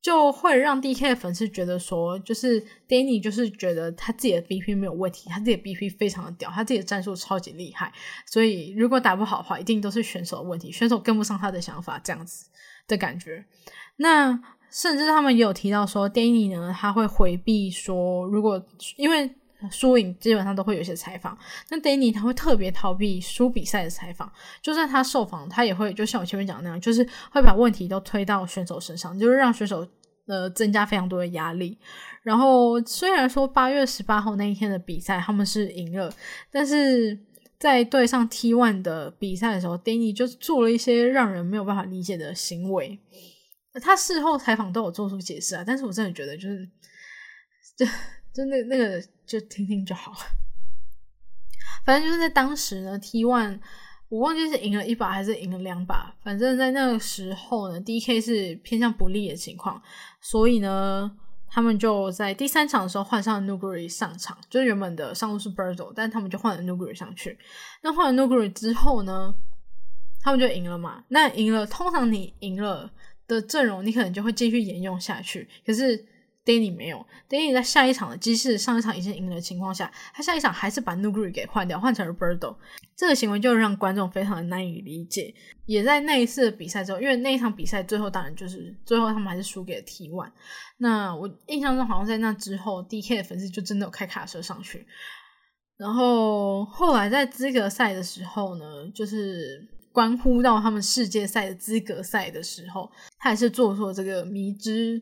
[0.04, 7.90] 就会让 D K 的粉丝觉得说，就是 Danny 就是觉得他自己的 B P 没有问题，他自己的 B P 非常的屌，他自己的战术超级厉害，
[8.26, 12.50] 所以如果打不好的话，一定都是选手的问题，选手跟不上他的想法这样子
[12.86, 13.46] 的感觉。
[13.96, 14.38] 那
[14.70, 18.62] 甚至他们也有提到说，Danny 呢，他会回避说，如果
[18.98, 19.34] 因为
[19.70, 21.38] 输赢基本上都会有一些采访，
[21.70, 29.88] 那 Danny 他会特别逃避输比赛的采访，就算他受访，他也会就像我前面讲的那样，就是会把问题都推到选手身上，就是让选手。
[30.26, 31.78] 呃，增加非常多的压力。
[32.22, 36.10] 然后虽然说八月十八号那一天的比赛他们是赢了，
[36.50, 37.20] 但是
[37.60, 42.98] 在对上 T One 的比赛的时候，Danny 就做了一些让人没有办法理解的行为。
[43.82, 46.70] 他事后采访都有做出解释啊，但是我真的觉得就是，
[48.34, 50.18] 就那那个就听听就好了。
[51.86, 53.60] 反正就是在当时呢，T One。
[54.10, 59.82] 我忘记是赢了一把还是赢了两把，反正在那个时候呢，D K 是偏向不利的情况，
[60.22, 61.12] 所以呢，
[61.50, 67.40] 他们就在第三场的时候换上 Nuguri 上场，就是原本的上路是 Birdo，但他们就换了 Nuguri 上去。
[67.82, 69.34] 那换了 Nuguri 之后呢，
[70.22, 71.04] 他们就赢了嘛。
[71.08, 72.92] 那赢了，通常你赢了
[73.26, 75.50] 的阵容，你可能就会继续沿用下去。
[75.66, 76.06] 可是
[76.46, 82.58] Danny 没有，Danny 在下一场的机制上一场已经赢了的情况下，他下一场还是把 Nuguri 给换掉，换成了 Birdo。
[82.98, 85.34] 这个行为就让观众非常的难以理解。
[85.66, 90.32] 也在那一次的比赛之后，因为那一场比赛最后当然就是最后他们还是输给了 T One。
[90.78, 94.86] 那我印象中好像在那之后，D K 的粉丝就真的有开卡车上去。
[95.78, 105.02] 然后后来在资格赛的时候呢，就是关乎到他们世界赛的资格赛的时候，他还是做出了这个迷之。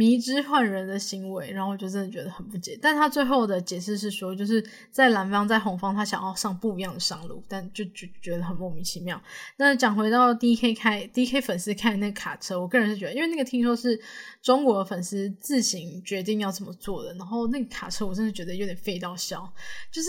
[0.00, 2.78] 迷之换人的行为，然后我就真的觉得很不解。
[2.80, 9.22] 但他最后的解释是说，就是在蓝方在红方，他想要上不一样的上路，但就就觉得很莫名其妙。
[9.58, 14.00] 那讲回到 D K 开 D K 粉丝开那卡车，我个人是觉得，因为那个听说是
[14.40, 19.52] 中国粉丝自行决定要这么做的，然后那个卡车我真的觉得有点废到笑，
[19.92, 20.08] 就是。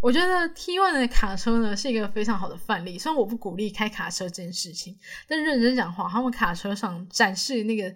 [0.00, 2.98] 我觉得 T One 的卡车呢是一个非常好的范例。
[2.98, 7.92] 虽然我不鼓励开卡车这件事情，但认真讲话，他们卡车上展示那个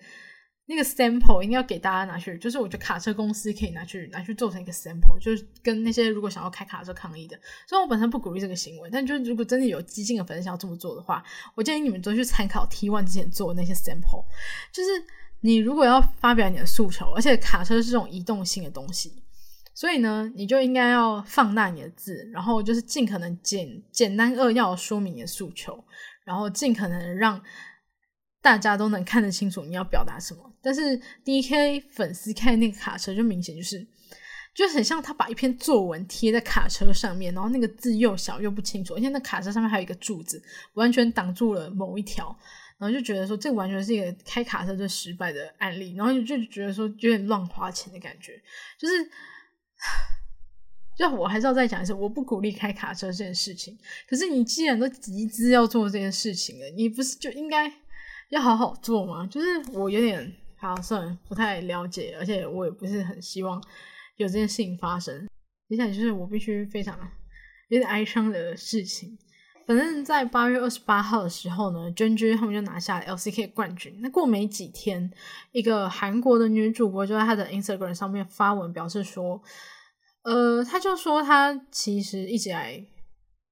[0.66, 7.38] 那个 sample 应该要给大家拿去，就是我觉得卡车公司可以拿去拿去做成一个 sample，就是跟那些如果想要开卡车抗议的。
[7.68, 11.22] 虽然我本身不鼓励这个行为，但就是如果真的有激进的粉丝想要这么做的话，
[11.54, 14.24] 我建议你们都去参考 T One 之前做的那些 sample。
[14.72, 14.90] 就是
[15.40, 19.22] 你如果要发表你的诉求，而且卡车是这种移动性的东西。
[19.80, 25.82] 所以呢，你就应该要放大你的字，然后就是尽可能简简单扼要说明你的诉求，
[26.22, 27.42] 然后尽可能让
[28.42, 30.54] 大家都能看得清楚你要表达什么。
[30.60, 33.88] 但是 D K 粉丝看那个卡车，就明显就是
[34.54, 40.42] 就很像他把一篇作文贴在卡车上面，然后那个字又小又不清楚，而且那卡车上面还有一个柱子，
[40.74, 42.26] 完全挡住了某一条，
[42.76, 48.38] 然后就觉得说这完全是一个开卡车最失败的案例，然后就觉得说有点乱花钱的感觉，
[48.78, 48.94] 就是。
[50.96, 53.78] 就我还是要再讲一次，我不鼓励开卡车这件事情。
[54.06, 57.72] 可是你既然都集资要做这件事情了，你不是就应该
[58.28, 59.26] 要好好做吗？
[59.26, 63.62] 就是我有点好算了，不太了解，而且我也不是很希望
[64.16, 65.26] 有这件事情发生。
[65.68, 66.98] 接下来就是我必须非常
[67.68, 69.16] 有点哀伤的事情。
[69.70, 73.96] 反正，在八月二十八号的时候呢，娟娟他们就拿下 LCK 冠军。
[74.00, 75.08] 那过没几天，
[75.52, 79.40] 一个韩国的女主播就在她的 Instagram 上面发文表示说，
[80.24, 82.84] 呃，她就说她其实一直来，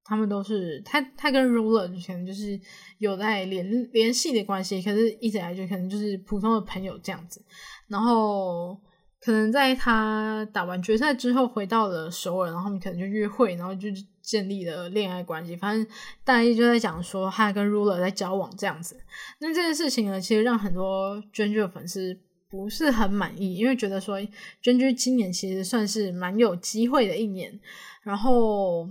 [0.03, 2.59] 他们都是她她跟 Ruler 可能就是
[2.97, 7.41] 有在联联系的关系，可是一直来就可能就是普通的朋友这样子。
[7.87, 8.77] 然后
[9.21, 13.87] 可能在他打完决赛之后回到了首尔，然后他们可能就约会，然后就。
[14.21, 15.87] 建立了恋爱关系，反正
[16.23, 18.95] 大一就在讲说他跟 Ruler 在交往这样子。
[19.39, 22.15] 那这件事情呢，其实让很多娟娟的粉丝
[22.47, 24.19] 不是很满意，因为觉得说
[24.61, 27.59] 娟娟今年其实算是蛮有机会的一年，
[28.03, 28.87] 然后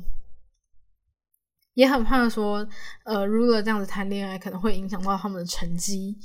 [1.75, 2.67] 也很怕说
[3.05, 6.19] 呃 Ruler 这样子谈恋爱可能会影响到他们的成绩。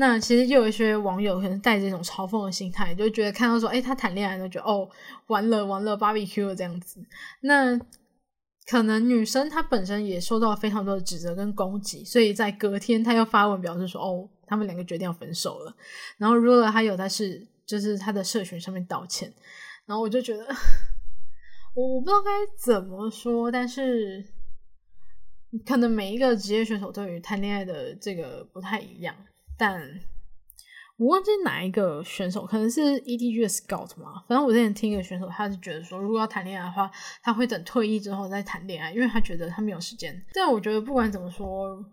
[0.00, 4.88] 那其实就有一些网友可能带着一种嘲讽的心态，就觉得看到说哎他谈恋爱，就觉得哦
[5.26, 7.04] 完了完了 Barbecue 这样子。
[7.40, 7.76] 那
[8.64, 15.74] 可能女生她本身也受到非常多的指责跟攻击，所以在隔天她又发文表示说：“哦，他们两个决定要分手了。”
[16.16, 19.34] 然后 Ruler 他有在是就是他的社群上面道歉，
[19.84, 20.46] 然后我就觉得
[21.74, 24.24] 我我不知道该怎么说，但是
[25.66, 29.16] 可能每一个职业选手对于谈恋爱的这个不太一样，
[29.58, 30.00] 但。
[30.96, 34.24] 我忘记哪一个选手，可能是 EDG 的 Scout 嘛。
[34.26, 36.90] 反正我之前听一个选手，他是觉得说，如果要谈恋爱的话，
[37.22, 40.20] 他会等退役之后再谈恋爱，因为他觉得他没有时间。
[40.32, 41.84] 但我觉得不管怎么说，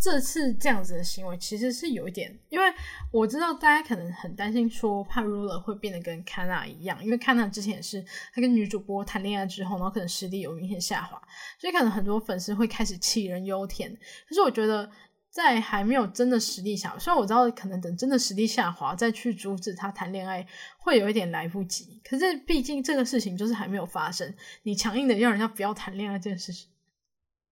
[0.00, 2.64] 这次这样子的行为其实是有一点，因为
[3.10, 11.20] 我知道大家可能很担心说，怕 Ruler 会变得跟 Kana 一样，因为 Kana 之前也是他跟女主播谈恋爱之后，然后可能实力有明显下滑，
[11.58, 13.94] 所以可能很多粉丝会开始杞人忧天。
[14.26, 14.90] 可是我觉得。
[15.34, 20.46] 在还没有真的实力下，虽然我知道可能等真的实力下滑再去阻止他谈恋爱
[20.78, 26.68] 会有一点来不及，可是毕竟这个事情就是还没有发生，你强硬的让人家不要谈恋爱这件事情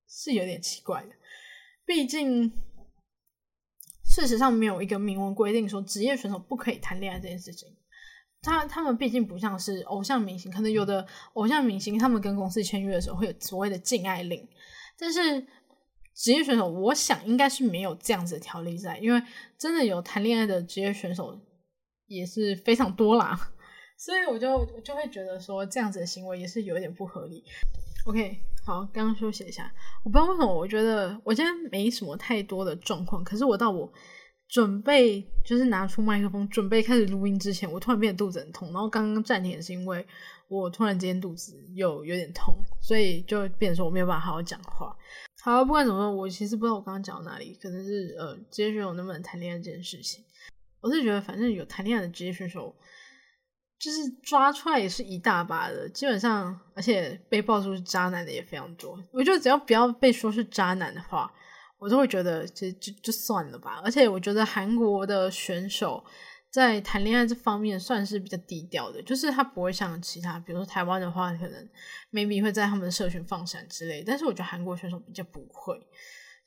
[0.09, 1.09] 是有点奇怪的。
[1.85, 2.53] 毕竟
[4.05, 7.69] 事实上没有一个明文规定说职业选手不可以谈恋爱这件事情，
[8.43, 14.49] 他他们毕竟不像是偶像明星，可能有的偶像明星他们跟公司签约的时候会有所谓的禁爱令，
[14.97, 15.45] 但是。
[16.15, 19.23] 职业选手，我想应该是没有这样子的条例在，因为
[19.59, 21.39] 真的有谈恋爱的职业选手
[22.07, 23.39] 也是非常多啦，
[23.99, 27.43] 所以我就就会觉得说这样子的行为也是有一点不合理。
[28.05, 29.73] OK，好，刚刚休息一下，
[30.05, 33.91] 我不知道为什么，我觉得我今天没什么太多的状况，可是我到我
[34.49, 40.05] 准备就是拿出麦克风准备开始录音之前，我突然变得肚子很痛，然后刚刚暂停是因为
[40.49, 44.95] 我突然之间肚子又有点痛，所以就变成说我没有办法好好讲话。
[45.45, 50.25] 好，不管怎么说，我其实不知道我刚刚讲到哪里，可能是呃职业选手能不能谈恋爱这件事情。
[50.81, 52.73] 我是觉得，反正有谈恋爱的职业选手，
[53.77, 58.97] 就是抓出来也是一大把的，基本上，而且被爆出是渣男的也非常多。
[59.11, 61.29] 我觉得只要不要被说是渣男的话，
[61.79, 63.81] 我都会觉得就就就算了吧。
[63.85, 66.05] 而且我觉得韩国的选手。
[66.53, 71.69] 在谈恋爱这方面算是比较低调的，就是他不会像其他，比如说台湾的话，可能
[72.13, 74.05] maybe 会在他们的社群放闪之类。
[74.07, 75.81] 但是我觉得韩国选手比较不会，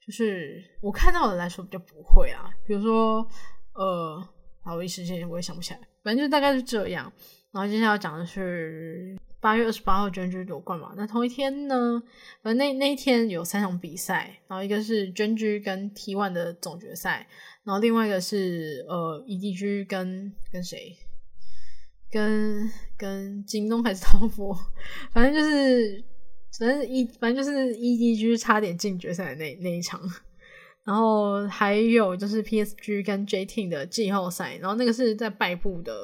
[0.06, 2.48] 就是我看到的来说比较不会啊。
[2.68, 3.28] 比如说，
[3.74, 4.30] 呃，
[4.62, 7.12] 啊，我一时间我也想不起来，反正就大概是这样。
[7.52, 12.00] 然后接下来要讲的是八月二十八号娟娟夺冠嘛，那同一天呢，
[12.44, 17.28] 反正那那一天有三场比赛，然后一个是娟娟跟 T One 的总决赛。
[17.66, 20.96] 然后另外一个是呃，EDG 跟跟谁，
[22.12, 24.56] 跟跟京东还是滔博，
[25.12, 26.06] 反正就是
[26.60, 30.00] 反正一反正就是 EDG 差点进决赛的那那一场，
[30.84, 35.96] 然后还有就是 PSG 跟 JTeam 的季后赛，然后那个是在败部的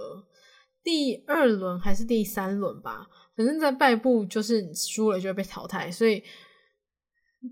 [0.84, 6.24] 第二轮还是第三轮吧，反正在败部就是输了就会被淘汰，所以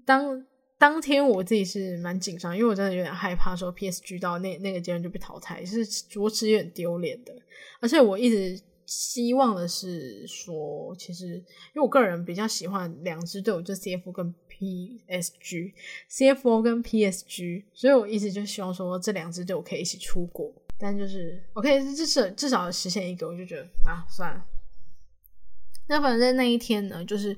[0.03, 0.43] 当。
[0.79, 7.35] 当天我自己是蛮紧张，因为我真的有点害怕，说 PSG 到那那个阶段就被淘汰，是着实有点丢脸的。
[7.81, 20.49] 而且我一直希望的是说，其实因为我个人比较喜欢两支队伍，就 CFO 跟 PSG，CFO 跟 PSG，所以我一直就希望说这两支队伍可以一起出国。
[20.77, 24.45] 但就是 OK，至少至少实现一个，我就觉得啊，算了。
[25.87, 27.35] 那反正那一天呢，就是。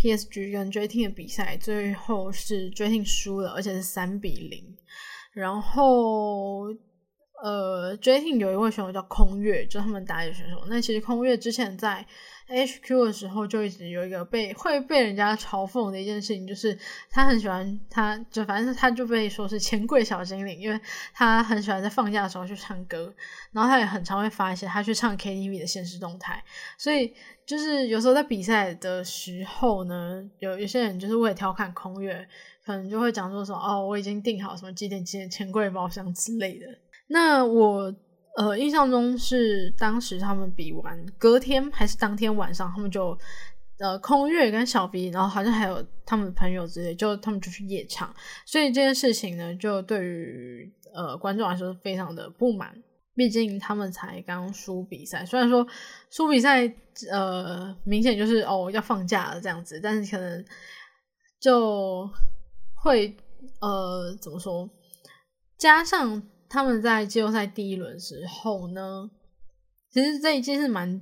[0.00, 4.76] P.S.G 跟 J.T 的比赛，最后是 J.T 输了，而且是三比零。
[5.32, 6.66] 然后，
[7.42, 10.64] 呃，J Team 有一位选手叫空月，就他们打野选手。
[10.68, 12.06] 那其实空月之前在
[12.48, 16.76] HQ 的时候就一直有一个被会被人家嘲讽的一件事情，就是
[17.10, 20.80] 他很喜欢，他就反正他就被说是钱柜小精灵，因为
[21.12, 23.14] 他很喜欢在放假的时候去唱歌，
[23.52, 26.42] 然后他也很常会发一些他去唱 KTV 的现实动态，
[26.78, 27.12] 所以
[27.44, 32.26] 就是有时候在比赛的时候呢，有有些人就是为了调侃空月，
[32.64, 36.66] 可能就会讲说说哦，我已经订好什么几点几点钱柜包厢之类的。
[37.08, 37.94] 那我
[38.38, 43.18] 呃印象中是当时他们比完隔天还是当天晚上，他们就
[43.80, 48.14] 呃空月跟小 B，然后好像还有他们的朋友之类，就他们就去夜场，
[48.46, 52.80] 所以这件事情呢，就对于呃观众来说非常的不满，
[53.16, 55.66] 毕竟他们才刚输比赛，虽然说
[56.08, 56.72] 输比赛
[57.10, 60.44] 呃明显就是哦要放假了这样子，但是可能
[61.40, 62.08] 就
[62.76, 63.16] 会
[63.60, 64.70] 呃怎么说，
[65.58, 66.22] 加上。
[66.48, 69.10] 他们在季后赛第一轮时候呢，
[69.90, 71.00] 其实这一季是蛮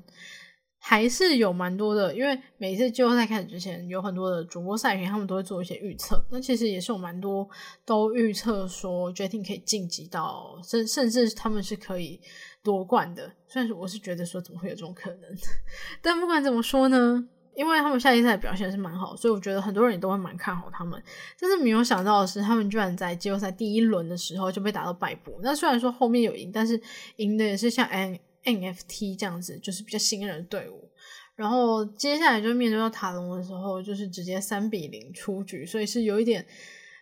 [0.79, 6.25] 还是有蛮多的，因为每次季后赛开始之前，有很多的主播赛评，他们都会做一些预测。
[6.31, 7.49] 那其实也是有蛮多
[7.85, 12.21] 都预测说决定可以晋级到，甚甚至他们是可以
[12.63, 13.33] 夺冠的。
[13.49, 15.23] 虽然说我是觉得说怎么会有这种可能，
[16.03, 17.29] 但不管怎么说呢。
[17.57, 21.03] 因为他们夏季赛表现是蛮好，所以我觉得很多人也都会蛮看好他们。
[21.41, 25.41] 但是没有想到的是，他们居然在季后赛第一轮的时候就被打到败部。
[25.43, 26.79] 那虽然说后面有赢，但是
[27.17, 30.89] 赢的也是像 N NFT 这样子，就是比较新人的队伍。
[31.35, 36.47] 然后接下来就面对到塔隆的时候，就是直接三比零出局，所以是有一点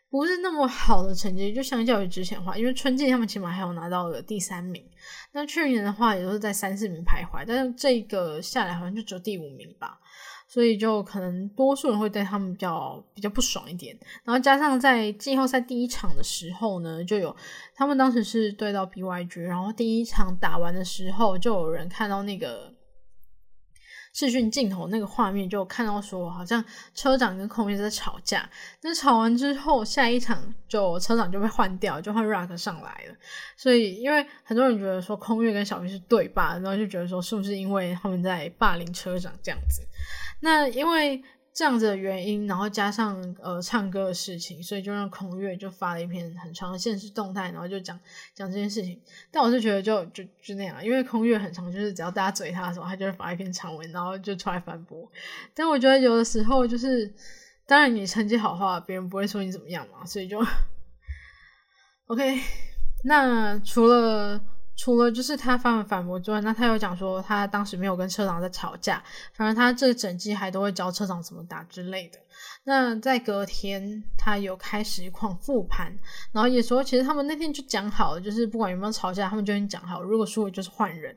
[0.08, 1.52] 不是那么好的成绩。
[1.52, 4.84] 就相较于之前的话，因为春季他们起码还有拿到了第三名，
[5.32, 9.98] 那去年的话也都是在三四名徘徊，但是这个下来好像就只有第五名吧。
[10.46, 17.34] 所以就可能多数人会对他们比较比较不爽一点，然后加上在季后赛第一场的时候呢，就有
[17.74, 22.72] 他们当时是对到 BYG，然后第一场打完的时候，就有人看到那个
[24.12, 26.64] 视讯镜头那个画面，就看到说好像
[26.94, 28.48] 车长跟空月在吵架，
[28.80, 33.14] 但吵完之后，下一场就车长就被换掉，就换 Rock 上来了。
[33.56, 39.82] 所以因为很多人觉得说空月跟小鱼是对霸，然后就觉得说是不是因为他们在霸凌车长这样子。
[40.44, 41.24] 那因为
[41.54, 47.98] 这样子的原因，然后加上呃唱歌的事情，所以就让空月就发了一篇很长的现实动态，然后就讲
[48.34, 49.00] 讲这件事情。
[49.30, 55.10] 但我是觉得就就就那样，因为空月很长，就是只要大家嘴他的时候，他就会发一篇长文，然后就出来反驳。
[55.54, 57.10] 但我觉得有的时候就是，
[57.66, 60.44] 当然你成绩好的话，别人不会说你怎么样嘛，所以就
[62.08, 62.38] OK。
[63.04, 64.38] 那除了。
[64.76, 69.02] 除了就是他发文反驳之外，那他又讲说他当时没有跟车长在吵架，
[69.32, 72.18] 反正他这整季还都会教车长怎么打之类的。
[72.64, 75.96] 那在隔天，他有开实况复盘，
[76.32, 81.16] 然后也说其实他们那天就讲好了，就是不管有没有吵架，他们就已经讲好，如果输了就是换人。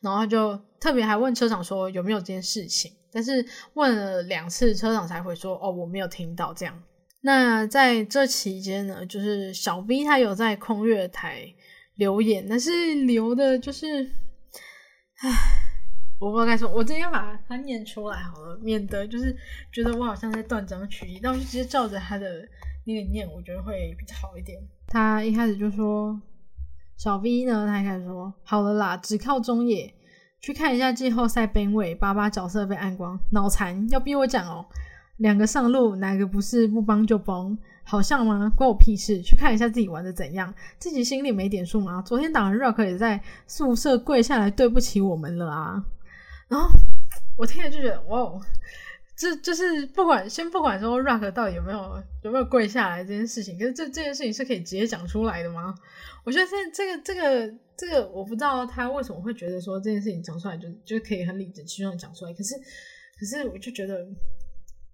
[0.00, 3.44] 然后就特别还问车长说有没有这件事情，但是
[3.74, 6.82] 问了两次，车长才会说哦我没有听到这样。
[7.20, 11.54] 那在这期间呢，就是小 B 他有在空月台。
[11.96, 14.04] 留言，但是留的就是，
[15.22, 15.30] 唉，
[16.18, 19.36] 我不知道该说，我直接把它念出来好了，免得就是
[19.72, 22.46] 觉得我好像在断章取义，那我就直接照着他的
[22.84, 24.58] 那个念，我觉得会比较好一点。
[24.88, 26.20] 他一开始就说，
[26.96, 29.92] 小 V 呢，他一开始说，好了啦，只靠中野
[30.40, 34.66] 去看一下季后赛边位，八八角色被暗光，脑残，要逼我讲哦，
[35.16, 37.58] 两个上路，哪个不是不帮就崩？
[37.88, 38.52] 好像吗？
[38.56, 39.22] 关我屁事！
[39.22, 42.02] 去看一下自己玩的怎样，自己心里没点数吗？
[42.04, 45.86] 昨天打完 Rock 也在宿舍跪下来对不起我们了啊！
[46.48, 46.68] 然后
[47.38, 48.40] 我听了就觉得，哇，
[49.16, 55.72] 这就是不管先不管说 Rock 到底有没有有没有跪下来这件事情，可是这这件事情是可以直接讲出来的吗？
[56.24, 62.56] 我觉得这这个这个这个，我不知道他为什么会觉得说这件事情讲出来就就可以很理直气壮讲出来，可是
[63.16, 64.04] 可是我就觉得。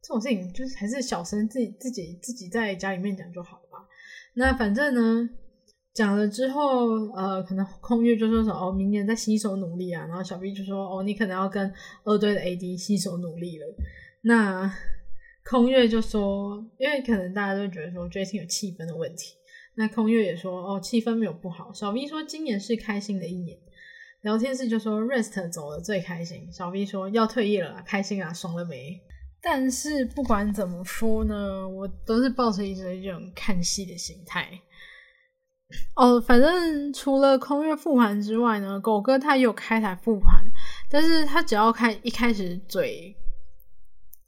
[0.03, 3.87] 这种事情就是还是小声自己自己自己在家里面讲就好了吧。
[4.35, 5.31] 那反正呢，
[5.95, 10.05] 讲了之后，呃，可能空月就说什么哦，明年再携手努力啊。
[10.07, 11.73] 然后小 B 就说哦，你可能要跟
[12.05, 13.67] 二队的 AD 携手努力了。
[14.23, 14.75] 那
[15.49, 19.37] 空月就说，因为可能大家都觉得说最近有气氛的问题。
[19.75, 21.73] 那空月也说哦，气氛没有不好。
[21.73, 23.57] 小 B 说今年是开心的一年。
[24.23, 26.51] 聊天室就说 Rest 走了最开心。
[26.53, 29.01] 小 B 说要退役了，开心啊，爽了没？
[29.43, 34.49] 但是不管怎么说呢，我都是抱着一种看戏的心态。
[35.97, 40.45] 哦，反正除了空月复盘之外呢，狗哥他也有开台复盘，
[40.89, 43.17] 但是他只要开一开始嘴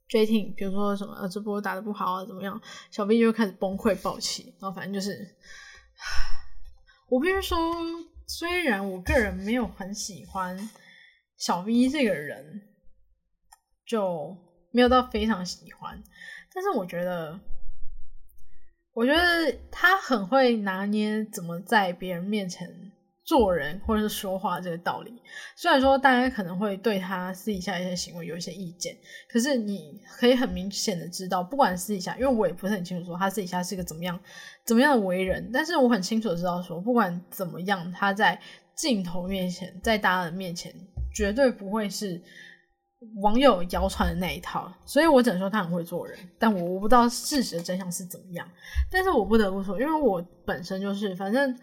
[0.09, 2.61] 追听，比如说什么呃这波打的不好啊怎么样，
[2.91, 5.37] 小 B 就开始崩溃暴起，然后反正就是，
[7.09, 7.59] 我必须说
[8.27, 10.59] 虽然我个人没有很喜欢
[11.37, 12.63] 小 V 这个人，
[13.87, 14.35] 就
[14.75, 16.03] 没有到非常喜欢，
[16.53, 17.41] 但是我觉得，
[18.93, 22.91] 我觉得他很会拿捏怎么在别人面前。
[23.27, 25.11] 做人或者是说话这个道理，
[25.57, 28.95] 虽然说大家可能会对他私底下一些行为有一些意见，
[29.31, 34.21] 可是你可以很明显的知道，不管私底下，因为我也不是很清楚说他私底下是一个怎么样
[34.67, 38.39] 怎么样的为人，但是我很清楚的知道说，不管怎么样，他在
[38.75, 40.71] 镜头面前，在大家的面前，
[41.15, 42.21] 绝对不会是
[43.17, 48.49] 网友谣传的那一套，所以我只能说他很会做人，但我我不知道事实的真相是怎么样，
[48.91, 51.57] 但是我不得不说，因为我本身就是反正。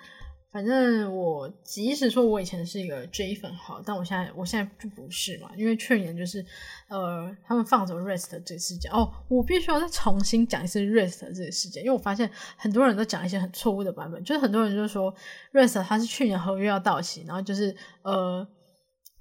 [0.54, 6.46] 反正我即使说我以前是一个 J 粉好，但我现在我现在就不是嘛，因为去年就是
[6.89, 15.16] 呃他们放走 Rest 这个事件哦，我必须要再重新讲一次 Rest 这个事件，因为我发现很多人都讲一些很错误的版本，就是很多人就说
[15.54, 18.46] Rest 他是去年合约要到期，然后就是呃。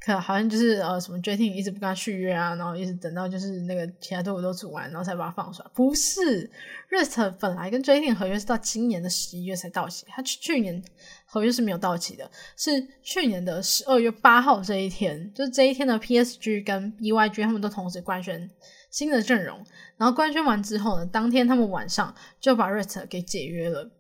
[0.03, 5.69] 可好像就是呃什么 Jettin 一直不跟他续约啊，然后一直等到就是那个其他队伍都组完，然后才把他放出来。
[5.75, 6.51] 不是
[6.91, 10.83] ，Rest 本来跟 Jettin 合约是到今年的十一月才到期，他去去年
[11.27, 12.71] 合约是没有到期的，是
[13.03, 18.51] 去年的十二月八号这一天，就是这一天的 P S G 跟 B Y G 他们都同时官宣
[18.91, 19.63] 新的阵容，
[19.99, 23.91] 然后官宣完之后呢，当天他们晚上就把 Rest 给解约了。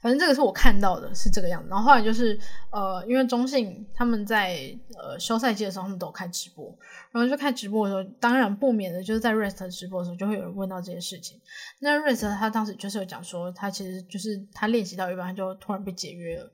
[0.00, 1.68] 反正这个是我看到的，是这个样子。
[1.68, 2.38] 然后后来就是，
[2.70, 4.56] 呃，因为中信他们在
[4.98, 6.74] 呃休赛季的时候，他们都开直播，
[7.12, 11.38] 然后就开直播的时候，当然不免的就是在 Rest 直播的时候，就会有人问到这件事情。
[11.80, 16.50] 那 Rest 他当时就是有讲说，他其实就是他练习到一半，他就突然被解约了。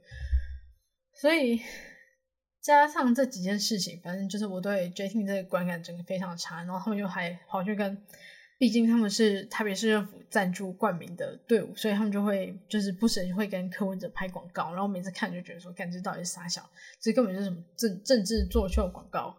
[1.14, 1.60] 所以
[2.60, 6.64] 加上这几件事情，反正就是我对 J T 这个观感整个非常差。
[6.64, 7.96] 然后他们又还跑去跟。
[8.58, 16.62] 毕竟他们是台北市政府赞助冠名的队伍，所以他们就会就是不时会跟柯文哲拍广告，然后每次看就觉得说，感觉到底是傻小，
[16.98, 19.36] 这根本就是什么政政治作秀广告。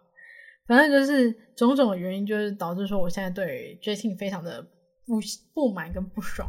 [0.68, 4.62] 反正就是种种的原因，就是导致说我现在对 J T 非常的
[5.08, 5.20] 不
[5.52, 6.48] 不满跟不爽。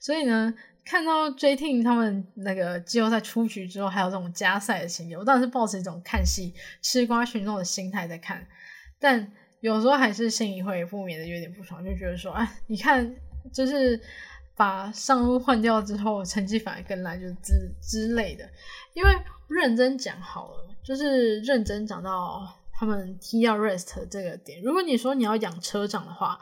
[0.00, 0.54] 所以呢，
[0.86, 8.46] 看到 J T 他们那个季后赛出局之后，还有这种加赛的情节，我当然是抱持一种看戏吃瓜群众的心态在看，
[8.98, 9.30] 但。
[9.60, 13.14] 有时候还是心里会不免的有点不爽，就觉得说，哎，你看，
[13.52, 14.00] 就是
[14.54, 18.48] 把上路换掉之后，成绩反而更烂，就之之类的。
[18.94, 19.10] 因为
[19.48, 24.60] 认真讲好了，就是认真讲到他们踢掉 rest 这个点。
[24.62, 26.38] 如果你说你要养车长的话。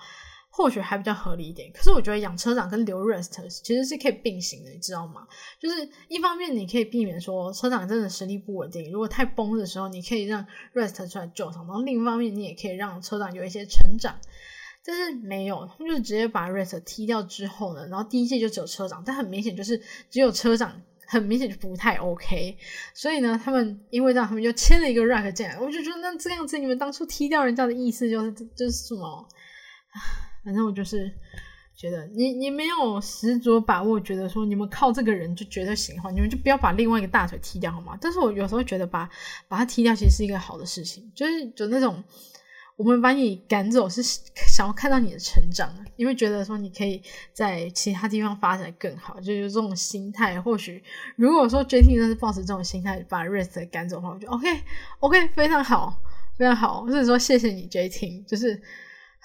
[0.57, 5.27] 或许还比较合理一点，可是我觉得养车长跟留 rest 其实是可以并行的，你知道吗？
[5.59, 14.17] 就是一方面你可以避免说车长真的实力不稳定，如果太崩的时候，你可以让 rest 出来救他；然后另一方面你也可以让车长有一些成长。
[14.87, 19.77] 但是没有，他们就直接把 rest 踢掉之后呢，然后第一届就只有车长，但很明显就是
[20.09, 22.57] 只有车长，很明显就不太 OK。
[22.95, 29.27] 所以呢，他们因为这样，他们就签了一个 rack 进来，我就觉得那这样子，你们当初踢掉人家的意思就是就是什么？
[30.45, 31.11] 反正我就是
[31.75, 37.99] 觉得，你你没有十足把握，觉得说你们靠这个人就觉得行的话，你们就不要把另外一个大腿踢掉好吗？
[38.01, 39.09] 但是我有时候觉得把
[39.49, 42.05] 把他踢掉其实是一个好的事情，就是就那种
[42.77, 50.41] 我们把你赶走是想要看到你的成长，因为觉得说你可以在其他地方发展更好，就有这种心态。
[50.41, 50.81] 或许
[51.17, 54.47] 如果说 J T 真是抱持这种心态把 Rest 赶走的话，我就 OK
[55.01, 56.01] OK 非常好
[56.37, 58.63] 非常好，或者说谢谢你 J T，就是。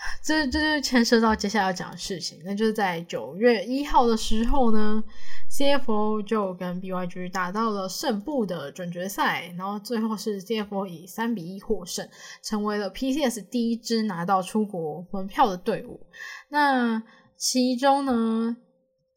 [0.23, 5.03] 这这就牵涉到接下来要讲的事情，那就是在九月一号的时候呢
[5.51, 12.07] ，CFO 就跟 BYG 打到了胜部的准决赛，然后最后是 CFO 以三比一获胜，
[12.41, 15.99] 成为了 PCS 第一支拿到出国门票的队伍。
[16.47, 17.03] 那
[17.35, 18.55] 其中呢，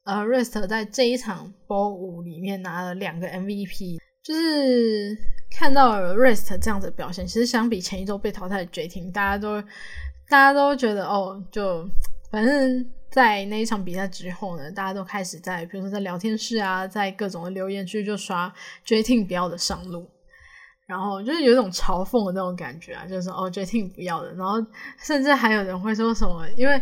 [0.03, 5.17] 呃，Rest 在这一场 BO 五里面拿了两个 MVP，就是
[5.57, 9.63] 看到了 Rest 这样子的表现，其实相比前一周被淘汰的 J 婷大家都。
[10.33, 11.87] 大家都觉得哦，就
[12.31, 18.51] 反正在那一场比赛之后呢，大家都开始在，比如说在聊天室啊，在各种的留言区就刷
[18.83, 20.09] J T 不要的上路，
[20.87, 24.55] 然后就是有一种嘲讽的那种感觉啊，就是说哦 J T 不要的，然后
[24.97, 26.81] 甚至还有人会说什么，因为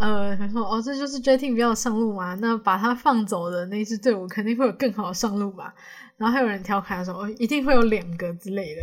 [0.00, 5.74] 呃，他说哦这就是 J T 不要上路嘛，那把他放走的那支队伍肯定会有更好的上路吧，
[6.16, 8.80] 然后还有人调侃说哦一定会有两个之类的。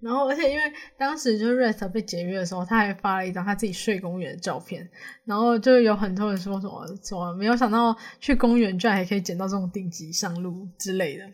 [0.00, 0.62] 然后，而且因为
[0.96, 4.88] 当时就 Rest 被解约的时候，他还发了一张他自己睡公园的照片，
[5.24, 11.24] 然后就有很多人说什么什么，没有想到去公园居然还可以捡到这种顶级上路之类的。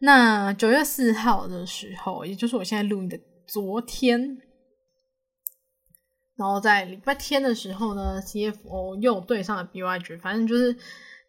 [0.00, 4.38] 那九月四号的时候，也就是我现在录音的昨天，
[6.36, 10.74] 然后在礼拜天的时候呢，CFO 又对上了 BYG，反正就是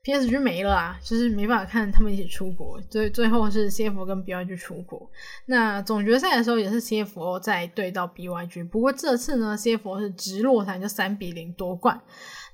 [0.05, 5.09] PSG 没了啊，就是没办法看他们一起出国，所以最后是 CFO 跟 BYG 出国。
[5.47, 11.99] 那总决赛的时候也是 CFO 在对到 BYG，不过这次呢，CFO 是直落台就三比零夺冠。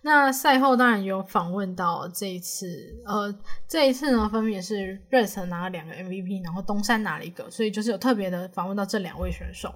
[0.04, 2.66] 那赛后当然有访问到这一次，
[3.06, 3.34] 呃，
[3.68, 9.72] 这一次呢分别是 Rest 拿了两个 MVP，然后东山拿了一个，所以就是有特别的访问到这两位选手。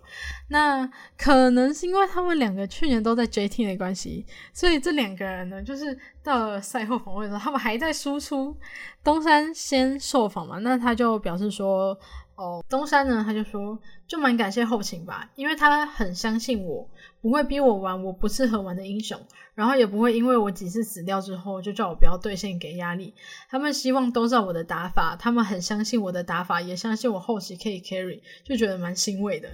[0.50, 8.58] 那可能是因为他们两个去年都在 JT 的关系，所以这两个人呢，就是到了赛后访问的时候，他们还在输出。
[9.04, 11.96] 东山先受访嘛，那他就表示说。
[12.36, 16.90] 哦，东山呢，他就说，就蛮感谢后勤吧，因为他很相信我，
[17.22, 19.18] 不会逼我玩我不适合玩的英雄，
[19.54, 23.14] 然后也不会因为我几次死掉之后就叫我不要兑现给压力。
[23.50, 29.48] 他们希望都照我的打法，他们很相信我的打法，也相信我后期可以 carry，就觉得蛮欣慰的。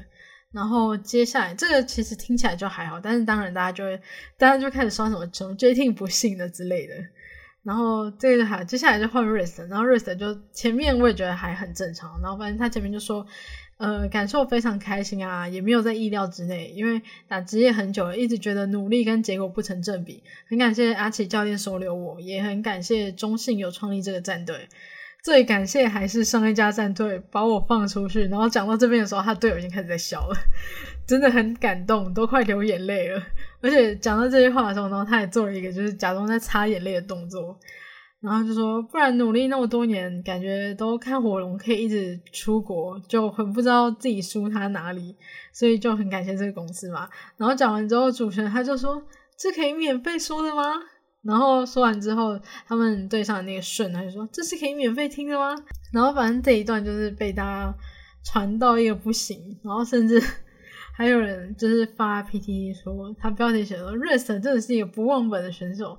[0.52, 4.02] 然后接下来这个其实听起来就还好，但是当然大家就会，
[4.38, 6.96] 大家就开始说什么什么 J T 不信的之类的。
[7.64, 13.24] 然后这个还接下来就换 Rest，然后 Rest 就前面我也觉得还很正常，然后反正他前面就说，
[13.78, 24.68] 呃，感受非常开心啊，也没有在意料之内，因为打职业很久了，一直觉得努力跟结果不成正比，很感谢阿奇教练收留我，也很感谢中信有创立这个战队，
[25.24, 30.36] 最感谢还是上一家战队把我放出去，然后讲到这边的时候，他队友已经开始在笑了，
[31.12, 33.22] 真的很感动，都快流眼泪了。
[33.60, 37.60] 而且讲到这句话的时候，然后他也做了一个就是假装在擦眼泪的动作，
[38.22, 45.14] 然后就说：“不然努力那么多年，感觉都看火龙可以一直出国，就很不知道自己输他哪里，
[45.52, 49.04] 所以就很感谢这个公司嘛。”然后讲完之后，主持人他就说
[49.38, 50.64] ：“这可以免费说的吗？”
[51.24, 55.54] 然后说完之后，他们对上那个顺他就说：“这是可以免费听的吗？”
[55.92, 57.76] 然后反正这一段就是被大家
[58.24, 60.24] 传到一个不行，然后甚至。
[60.94, 65.98] 还有人就是发 PTT 说，他标题写说 Rest 真的是一个不忘本的选手。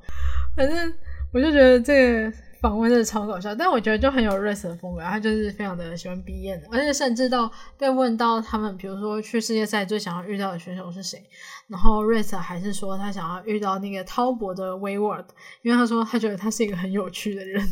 [0.56, 0.94] 反正
[1.32, 5.00] 我就觉得这个访问真的超搞笑，但我觉得就很有 Rest 的风格。
[5.00, 11.24] 他就是非常的喜欢 B N，而且甚至到被问到他们，比如说去世界赛最想要遇到的选手是谁，
[11.68, 15.24] 然后 Rest 还是说他想要遇到那个滔博的 Wayward，
[15.62, 17.66] 因为他说他觉得他是一个很有趣的人，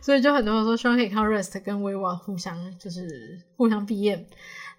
[0.00, 4.24] 所以就很多人说希望可以看到 Rest 跟 Wayward 互相就是互相 B N。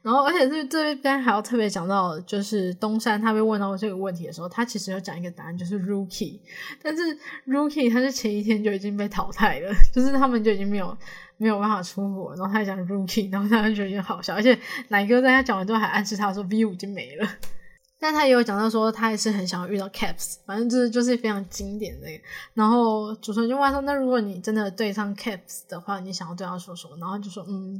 [0.03, 6.39] 然后，而且这这边还要特别讲到，就是东山他被问到这个问题的时候，他其实有讲一个答案，就是 Rookie。
[6.81, 7.03] 但是
[7.45, 10.97] Rookie 他是前一天就已经被淘汰了， 就是他们就已经没有
[11.37, 12.35] 没有办法出国。
[12.35, 14.33] 然后他讲 Rookie，然后他就觉得好笑。
[14.33, 17.27] 而且奶哥在他讲完之后还暗示他说 V 五已经没了。
[18.01, 22.07] 但他也有讲到说他也是很想要遇到 Caps，反正就是就是非常经典的。
[22.55, 27.79] 然后主持人就问说：“那如果你真的对上 Caps 的话，你想要对他说什么？”然后就说：“嗯。”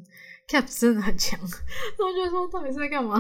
[0.52, 1.39] Caps 真的很强，
[1.97, 3.18] 那我就说到底是在干嘛？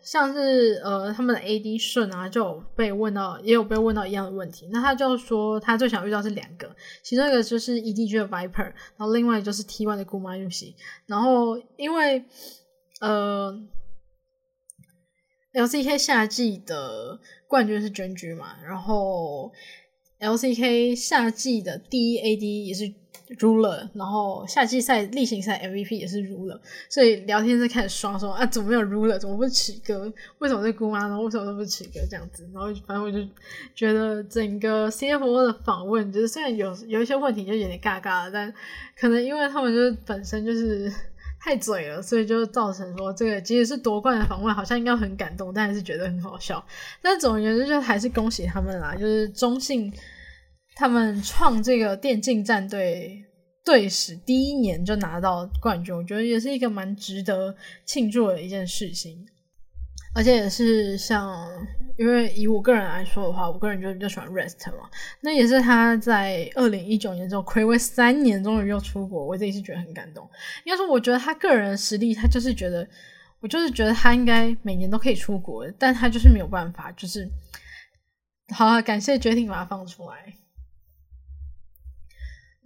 [0.00, 4.68] 像是呃，他们的 AD 顺啊，就有被问到，也有被问到一样的问题。
[4.70, 6.70] 那他就说他最想遇到是两个，
[7.02, 10.48] 其中一个就是 EDG 的 Viper，然后另外就是 T1 的 g u m a y u
[11.06, 12.24] 然后因为
[13.00, 13.60] 呃
[15.52, 17.18] ，LCK 夏季的
[17.48, 19.52] 冠军是娟居嘛，然后
[20.20, 22.94] LCK 夏季的第一 AD 也是。
[23.40, 26.56] Ruler，然后夏季赛例行赛 MVP 也是 Ruler，
[26.88, 29.18] 所以聊天就开始刷说啊，怎么没有 Ruler？
[29.18, 30.12] 怎么不是曲哥？
[30.38, 31.20] 为什么是姑妈呢？
[31.20, 32.48] 为什么都不是曲哥这样子？
[32.54, 33.18] 然后反正我就
[33.74, 38.54] 觉得整个 CFO 的访问，就是虽然有有一些问题就有点尬尬的，但
[38.96, 40.92] 可能因为他们就是本身就是
[41.40, 46.64] 太嘴了，所以就造成说这个即使是夺冠的访问，好像应该很感动，但还是觉得很好笑。
[47.02, 49.92] 但总而言之，就还是恭喜他们啦，就是中性。
[50.76, 53.24] 他们创这个电竞战队
[53.64, 57.56] 队史第一年就拿到冠军，我觉得也是一个蛮值得
[57.86, 59.26] 庆祝的一件事情。
[60.14, 61.46] 而且也是像，
[61.98, 64.88] 因为以我个人来说的话，我个人就比较喜欢 Rest 嘛。
[65.20, 70.28] 那也是他在二零一九年之后暌违三年，终于又出国，我自己是觉得很感动。
[70.64, 72.86] 应该说，我觉得他个人实力，他就是觉得，
[73.40, 77.28] 我就是觉得他应该每年都可以出国，但他就是没有办法，就是
[78.54, 80.34] 好感谢决定把他放出来。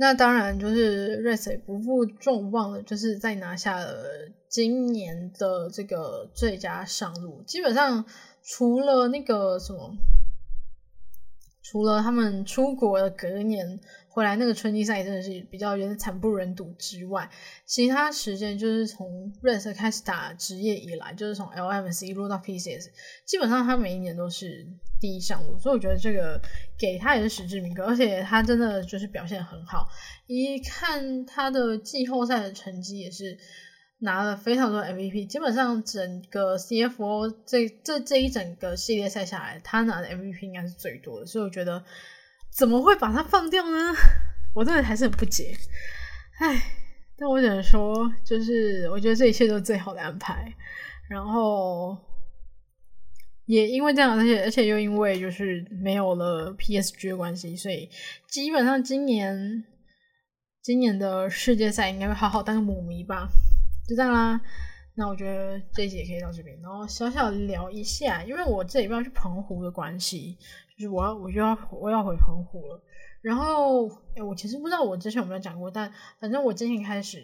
[0.01, 4.03] 那当然，就是 Ras 也不负众望的，就是在拿下了
[4.49, 7.43] 今年的这个最佳上路。
[7.43, 8.07] 基本上，
[8.43, 9.95] 除了那个什么，
[11.63, 13.79] 除了他们出国的隔年
[14.11, 17.31] 回来那个春季赛真的是比较有点惨不忍睹之外，
[17.65, 22.89] 其他时间就是从 Rest 开始打职业以来，就是从 LMC 落到 PCS，
[23.25, 24.67] 基本上他每一年都是。
[25.01, 26.39] 第一项目，所以我觉得这个
[26.79, 29.89] 给他也是实至名归，而且他真的就是表现很好。
[30.27, 33.39] 一看他的季后赛的成绩，也是
[34.01, 41.25] 拿了非常多 MVP，基本上整个 CFO 这这这一整个系列赛下来，他拿的 MVP 应该是最多的。
[41.25, 41.83] 所以我觉得
[42.51, 43.95] 怎么会把他放掉呢？
[44.55, 45.57] 我真的还是很不解。
[46.39, 46.63] 唉，
[47.17, 50.53] 但我只能说，就是我觉得这一切都是最好的安排。
[51.09, 51.97] 然后
[53.47, 57.89] 也因为这样，而且而且又因为就是没有了 PSG 的关系，所以
[58.29, 59.65] 基本上今年
[60.63, 63.29] 今年的世界赛应该会好好当个母迷吧。
[63.89, 64.41] 就这样啦。
[64.95, 70.37] 那我觉得这一集也可以到这边，然后小小聊一下，因为我这礼拜要去澎湖的关系，
[70.81, 72.83] 就是我要我就要我要回澎湖了。
[73.20, 77.22] 然后，哎，我其实不知道我之前有没有讲过，但反正我今年开始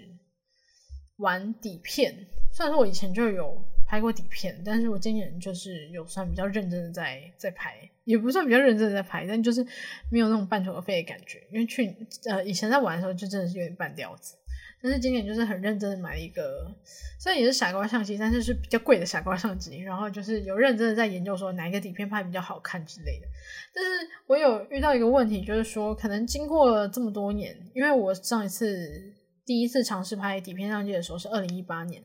[1.17, 2.15] 玩底片。
[2.53, 9.67] 虽然说我以前就有拍过底片，但是我今年就是有算比较认真的在在拍，也不算比较认真的在拍，但就是
[10.11, 11.43] 没有那种半途而废的感觉。
[11.51, 11.95] 因为去
[12.29, 14.37] 呃以前在玩的时候，就真的是有点半吊子。
[14.83, 16.71] 但是今年就是很认真的买了一个，
[17.19, 19.81] 虽然也是傻瓜相机，但是是比较贵的傻瓜相机。
[19.81, 23.27] 然后就是有认真的在研究说哪一个底片拍比较好看之类的。
[23.75, 23.91] 但是
[24.27, 29.15] 我有遇到一个问题，就是说可能经过了这么多年，因为我上一次
[29.45, 32.05] 第一次尝试拍底片相机的时候是二零一八年，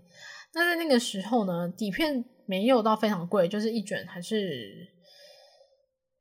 [0.53, 4.87] 那在那个时候呢，底片没有到非常贵，就是一卷还是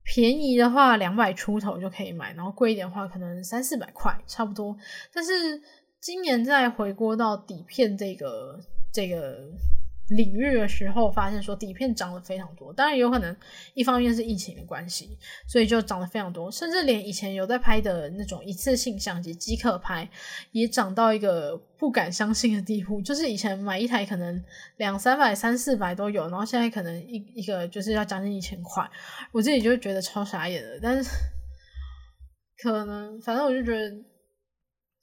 [0.04, 4.76] 便宜的话两百出头就可以买，然后贵一点的话可能三四百块差不多，
[5.14, 5.32] 但是。
[6.00, 8.58] 今年在回锅到底片这个
[8.90, 9.38] 这个
[10.08, 12.72] 领域的时候，发现说底片涨了非常多。
[12.72, 13.36] 当然有可能
[13.74, 16.50] 一方面是疫情的关系，所以就涨了非常多。
[16.50, 20.08] 甚至连以前有在拍的那种一次性相机即可拍，
[20.52, 23.02] 也涨到一个不敢相信的地步。
[23.02, 24.42] 就是以前买一台可能
[24.78, 28.90] 两三百、三四百都有，然后现在可能一一个就是要将近一千块。
[29.32, 30.80] 我自己就觉得超傻眼的。
[30.82, 31.10] 但是
[32.62, 34.09] 可能反正我就觉得。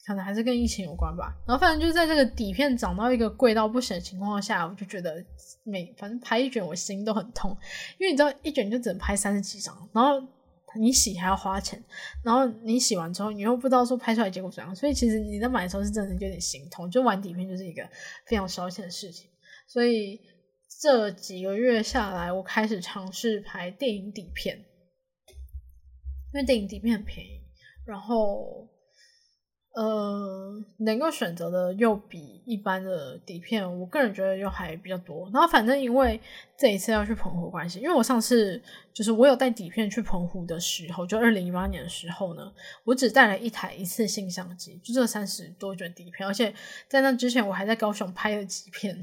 [0.08, 5.22] 可能还是跟疫情有关吧，然后反正就在这个底片涨到一个贵到不行的情况下，我就觉得
[5.66, 7.52] 每反正拍一卷我心都很痛，
[7.98, 10.26] 因为你知道一卷就只能拍三十几张，然后
[10.80, 11.84] 你洗还要花钱，
[12.24, 17.86] 然后你洗完之后你又不知道说拍出来结果怎样，所以其实你在买的时候是真的有点心痛，就玩底片就是一个
[18.26, 19.30] 非常烧钱的事情，
[19.68, 20.22] 所以
[20.80, 24.56] 这几个月下来，我开始尝试拍电影底片，
[26.34, 27.42] 因为电影底片很便宜，
[27.86, 28.70] 然后。
[29.78, 35.30] 呃，能够选择的又比一般的底片，我个人觉得又还比较多。
[35.32, 36.20] 然后反正因为
[36.58, 38.60] 这一次要去澎湖关系，因为我上次
[38.92, 42.52] 就是我有带底片去澎湖的时候，就二零一八年的时候呢，
[42.86, 46.52] 我只带了一台一次性相机，就这三十多卷底片，而且
[46.88, 49.00] 在那之前我还在高雄拍了几片，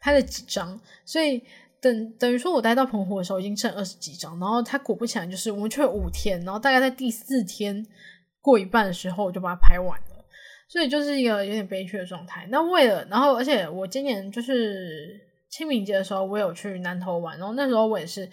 [0.00, 1.40] 拍了几张，所以
[1.80, 7.86] 等等于说我带到澎湖的时候已经剩二十几张，然后它果不其然就是我们去了五天，然后大概在第四天
[8.40, 10.15] 过一半的时候我就把它拍完了。
[10.68, 12.46] 所以就是一个有点悲剧的状态。
[12.50, 18.28] 那为了，然后而且我今年就是清明节的时候，我有去南头玩，然后那时候我也是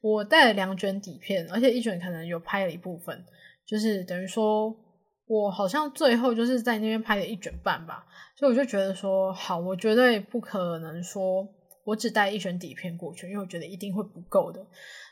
[0.00, 3.24] 我带了两卷底片，而且一卷可能有拍了一部分，
[3.66, 4.76] 就是等于说
[5.26, 8.04] 我好像最后就是在那边拍了一卷半吧。
[8.36, 11.48] 所以我就觉得说，好，我绝对不可能说
[11.84, 14.66] 我只带一卷底片过去，因为我觉得一定会不够的。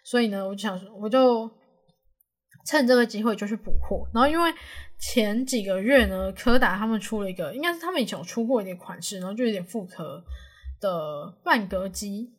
[0.04, 1.50] 所以呢，我就想说，我就。
[2.66, 4.52] 趁这个机会就去补货，然后因为
[4.98, 10.22] 前几个月呢，柯达他们出了一个，应该是他们以前有出过一点款式，然后就有点复刻
[10.80, 12.32] 的半格机。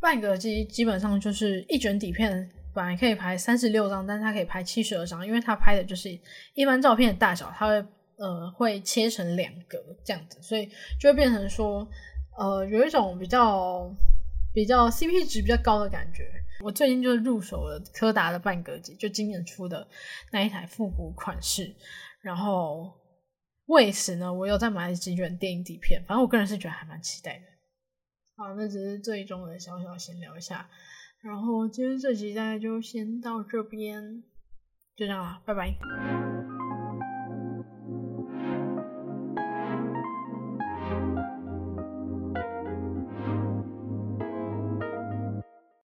[0.00, 6.08] 半格机基本上就是一卷底片本来可以拍三十六张，但是它可以拍七十二张，因为它拍的就是
[6.54, 7.74] 一般照片的大小，它会
[8.16, 10.68] 呃会切成两格这样子，所以
[11.00, 11.86] 就会变成说
[12.38, 13.90] 呃有一种比较
[14.54, 16.24] 比较 CP 值比较高的感觉。
[16.60, 19.86] 我最近就入手了柯达的半格机，就今年出的
[20.32, 21.74] 那一台复古款式。
[22.22, 22.92] 然后
[23.66, 26.02] 为此呢，我又再买了几卷电影底片。
[26.06, 27.44] 反正我个人是觉得还蛮期待的。
[28.36, 30.68] 好，那只是最终的小小闲聊一下。
[31.22, 34.22] 然后今天这集大概就先到这边，
[34.94, 36.65] 就这样了，拜拜。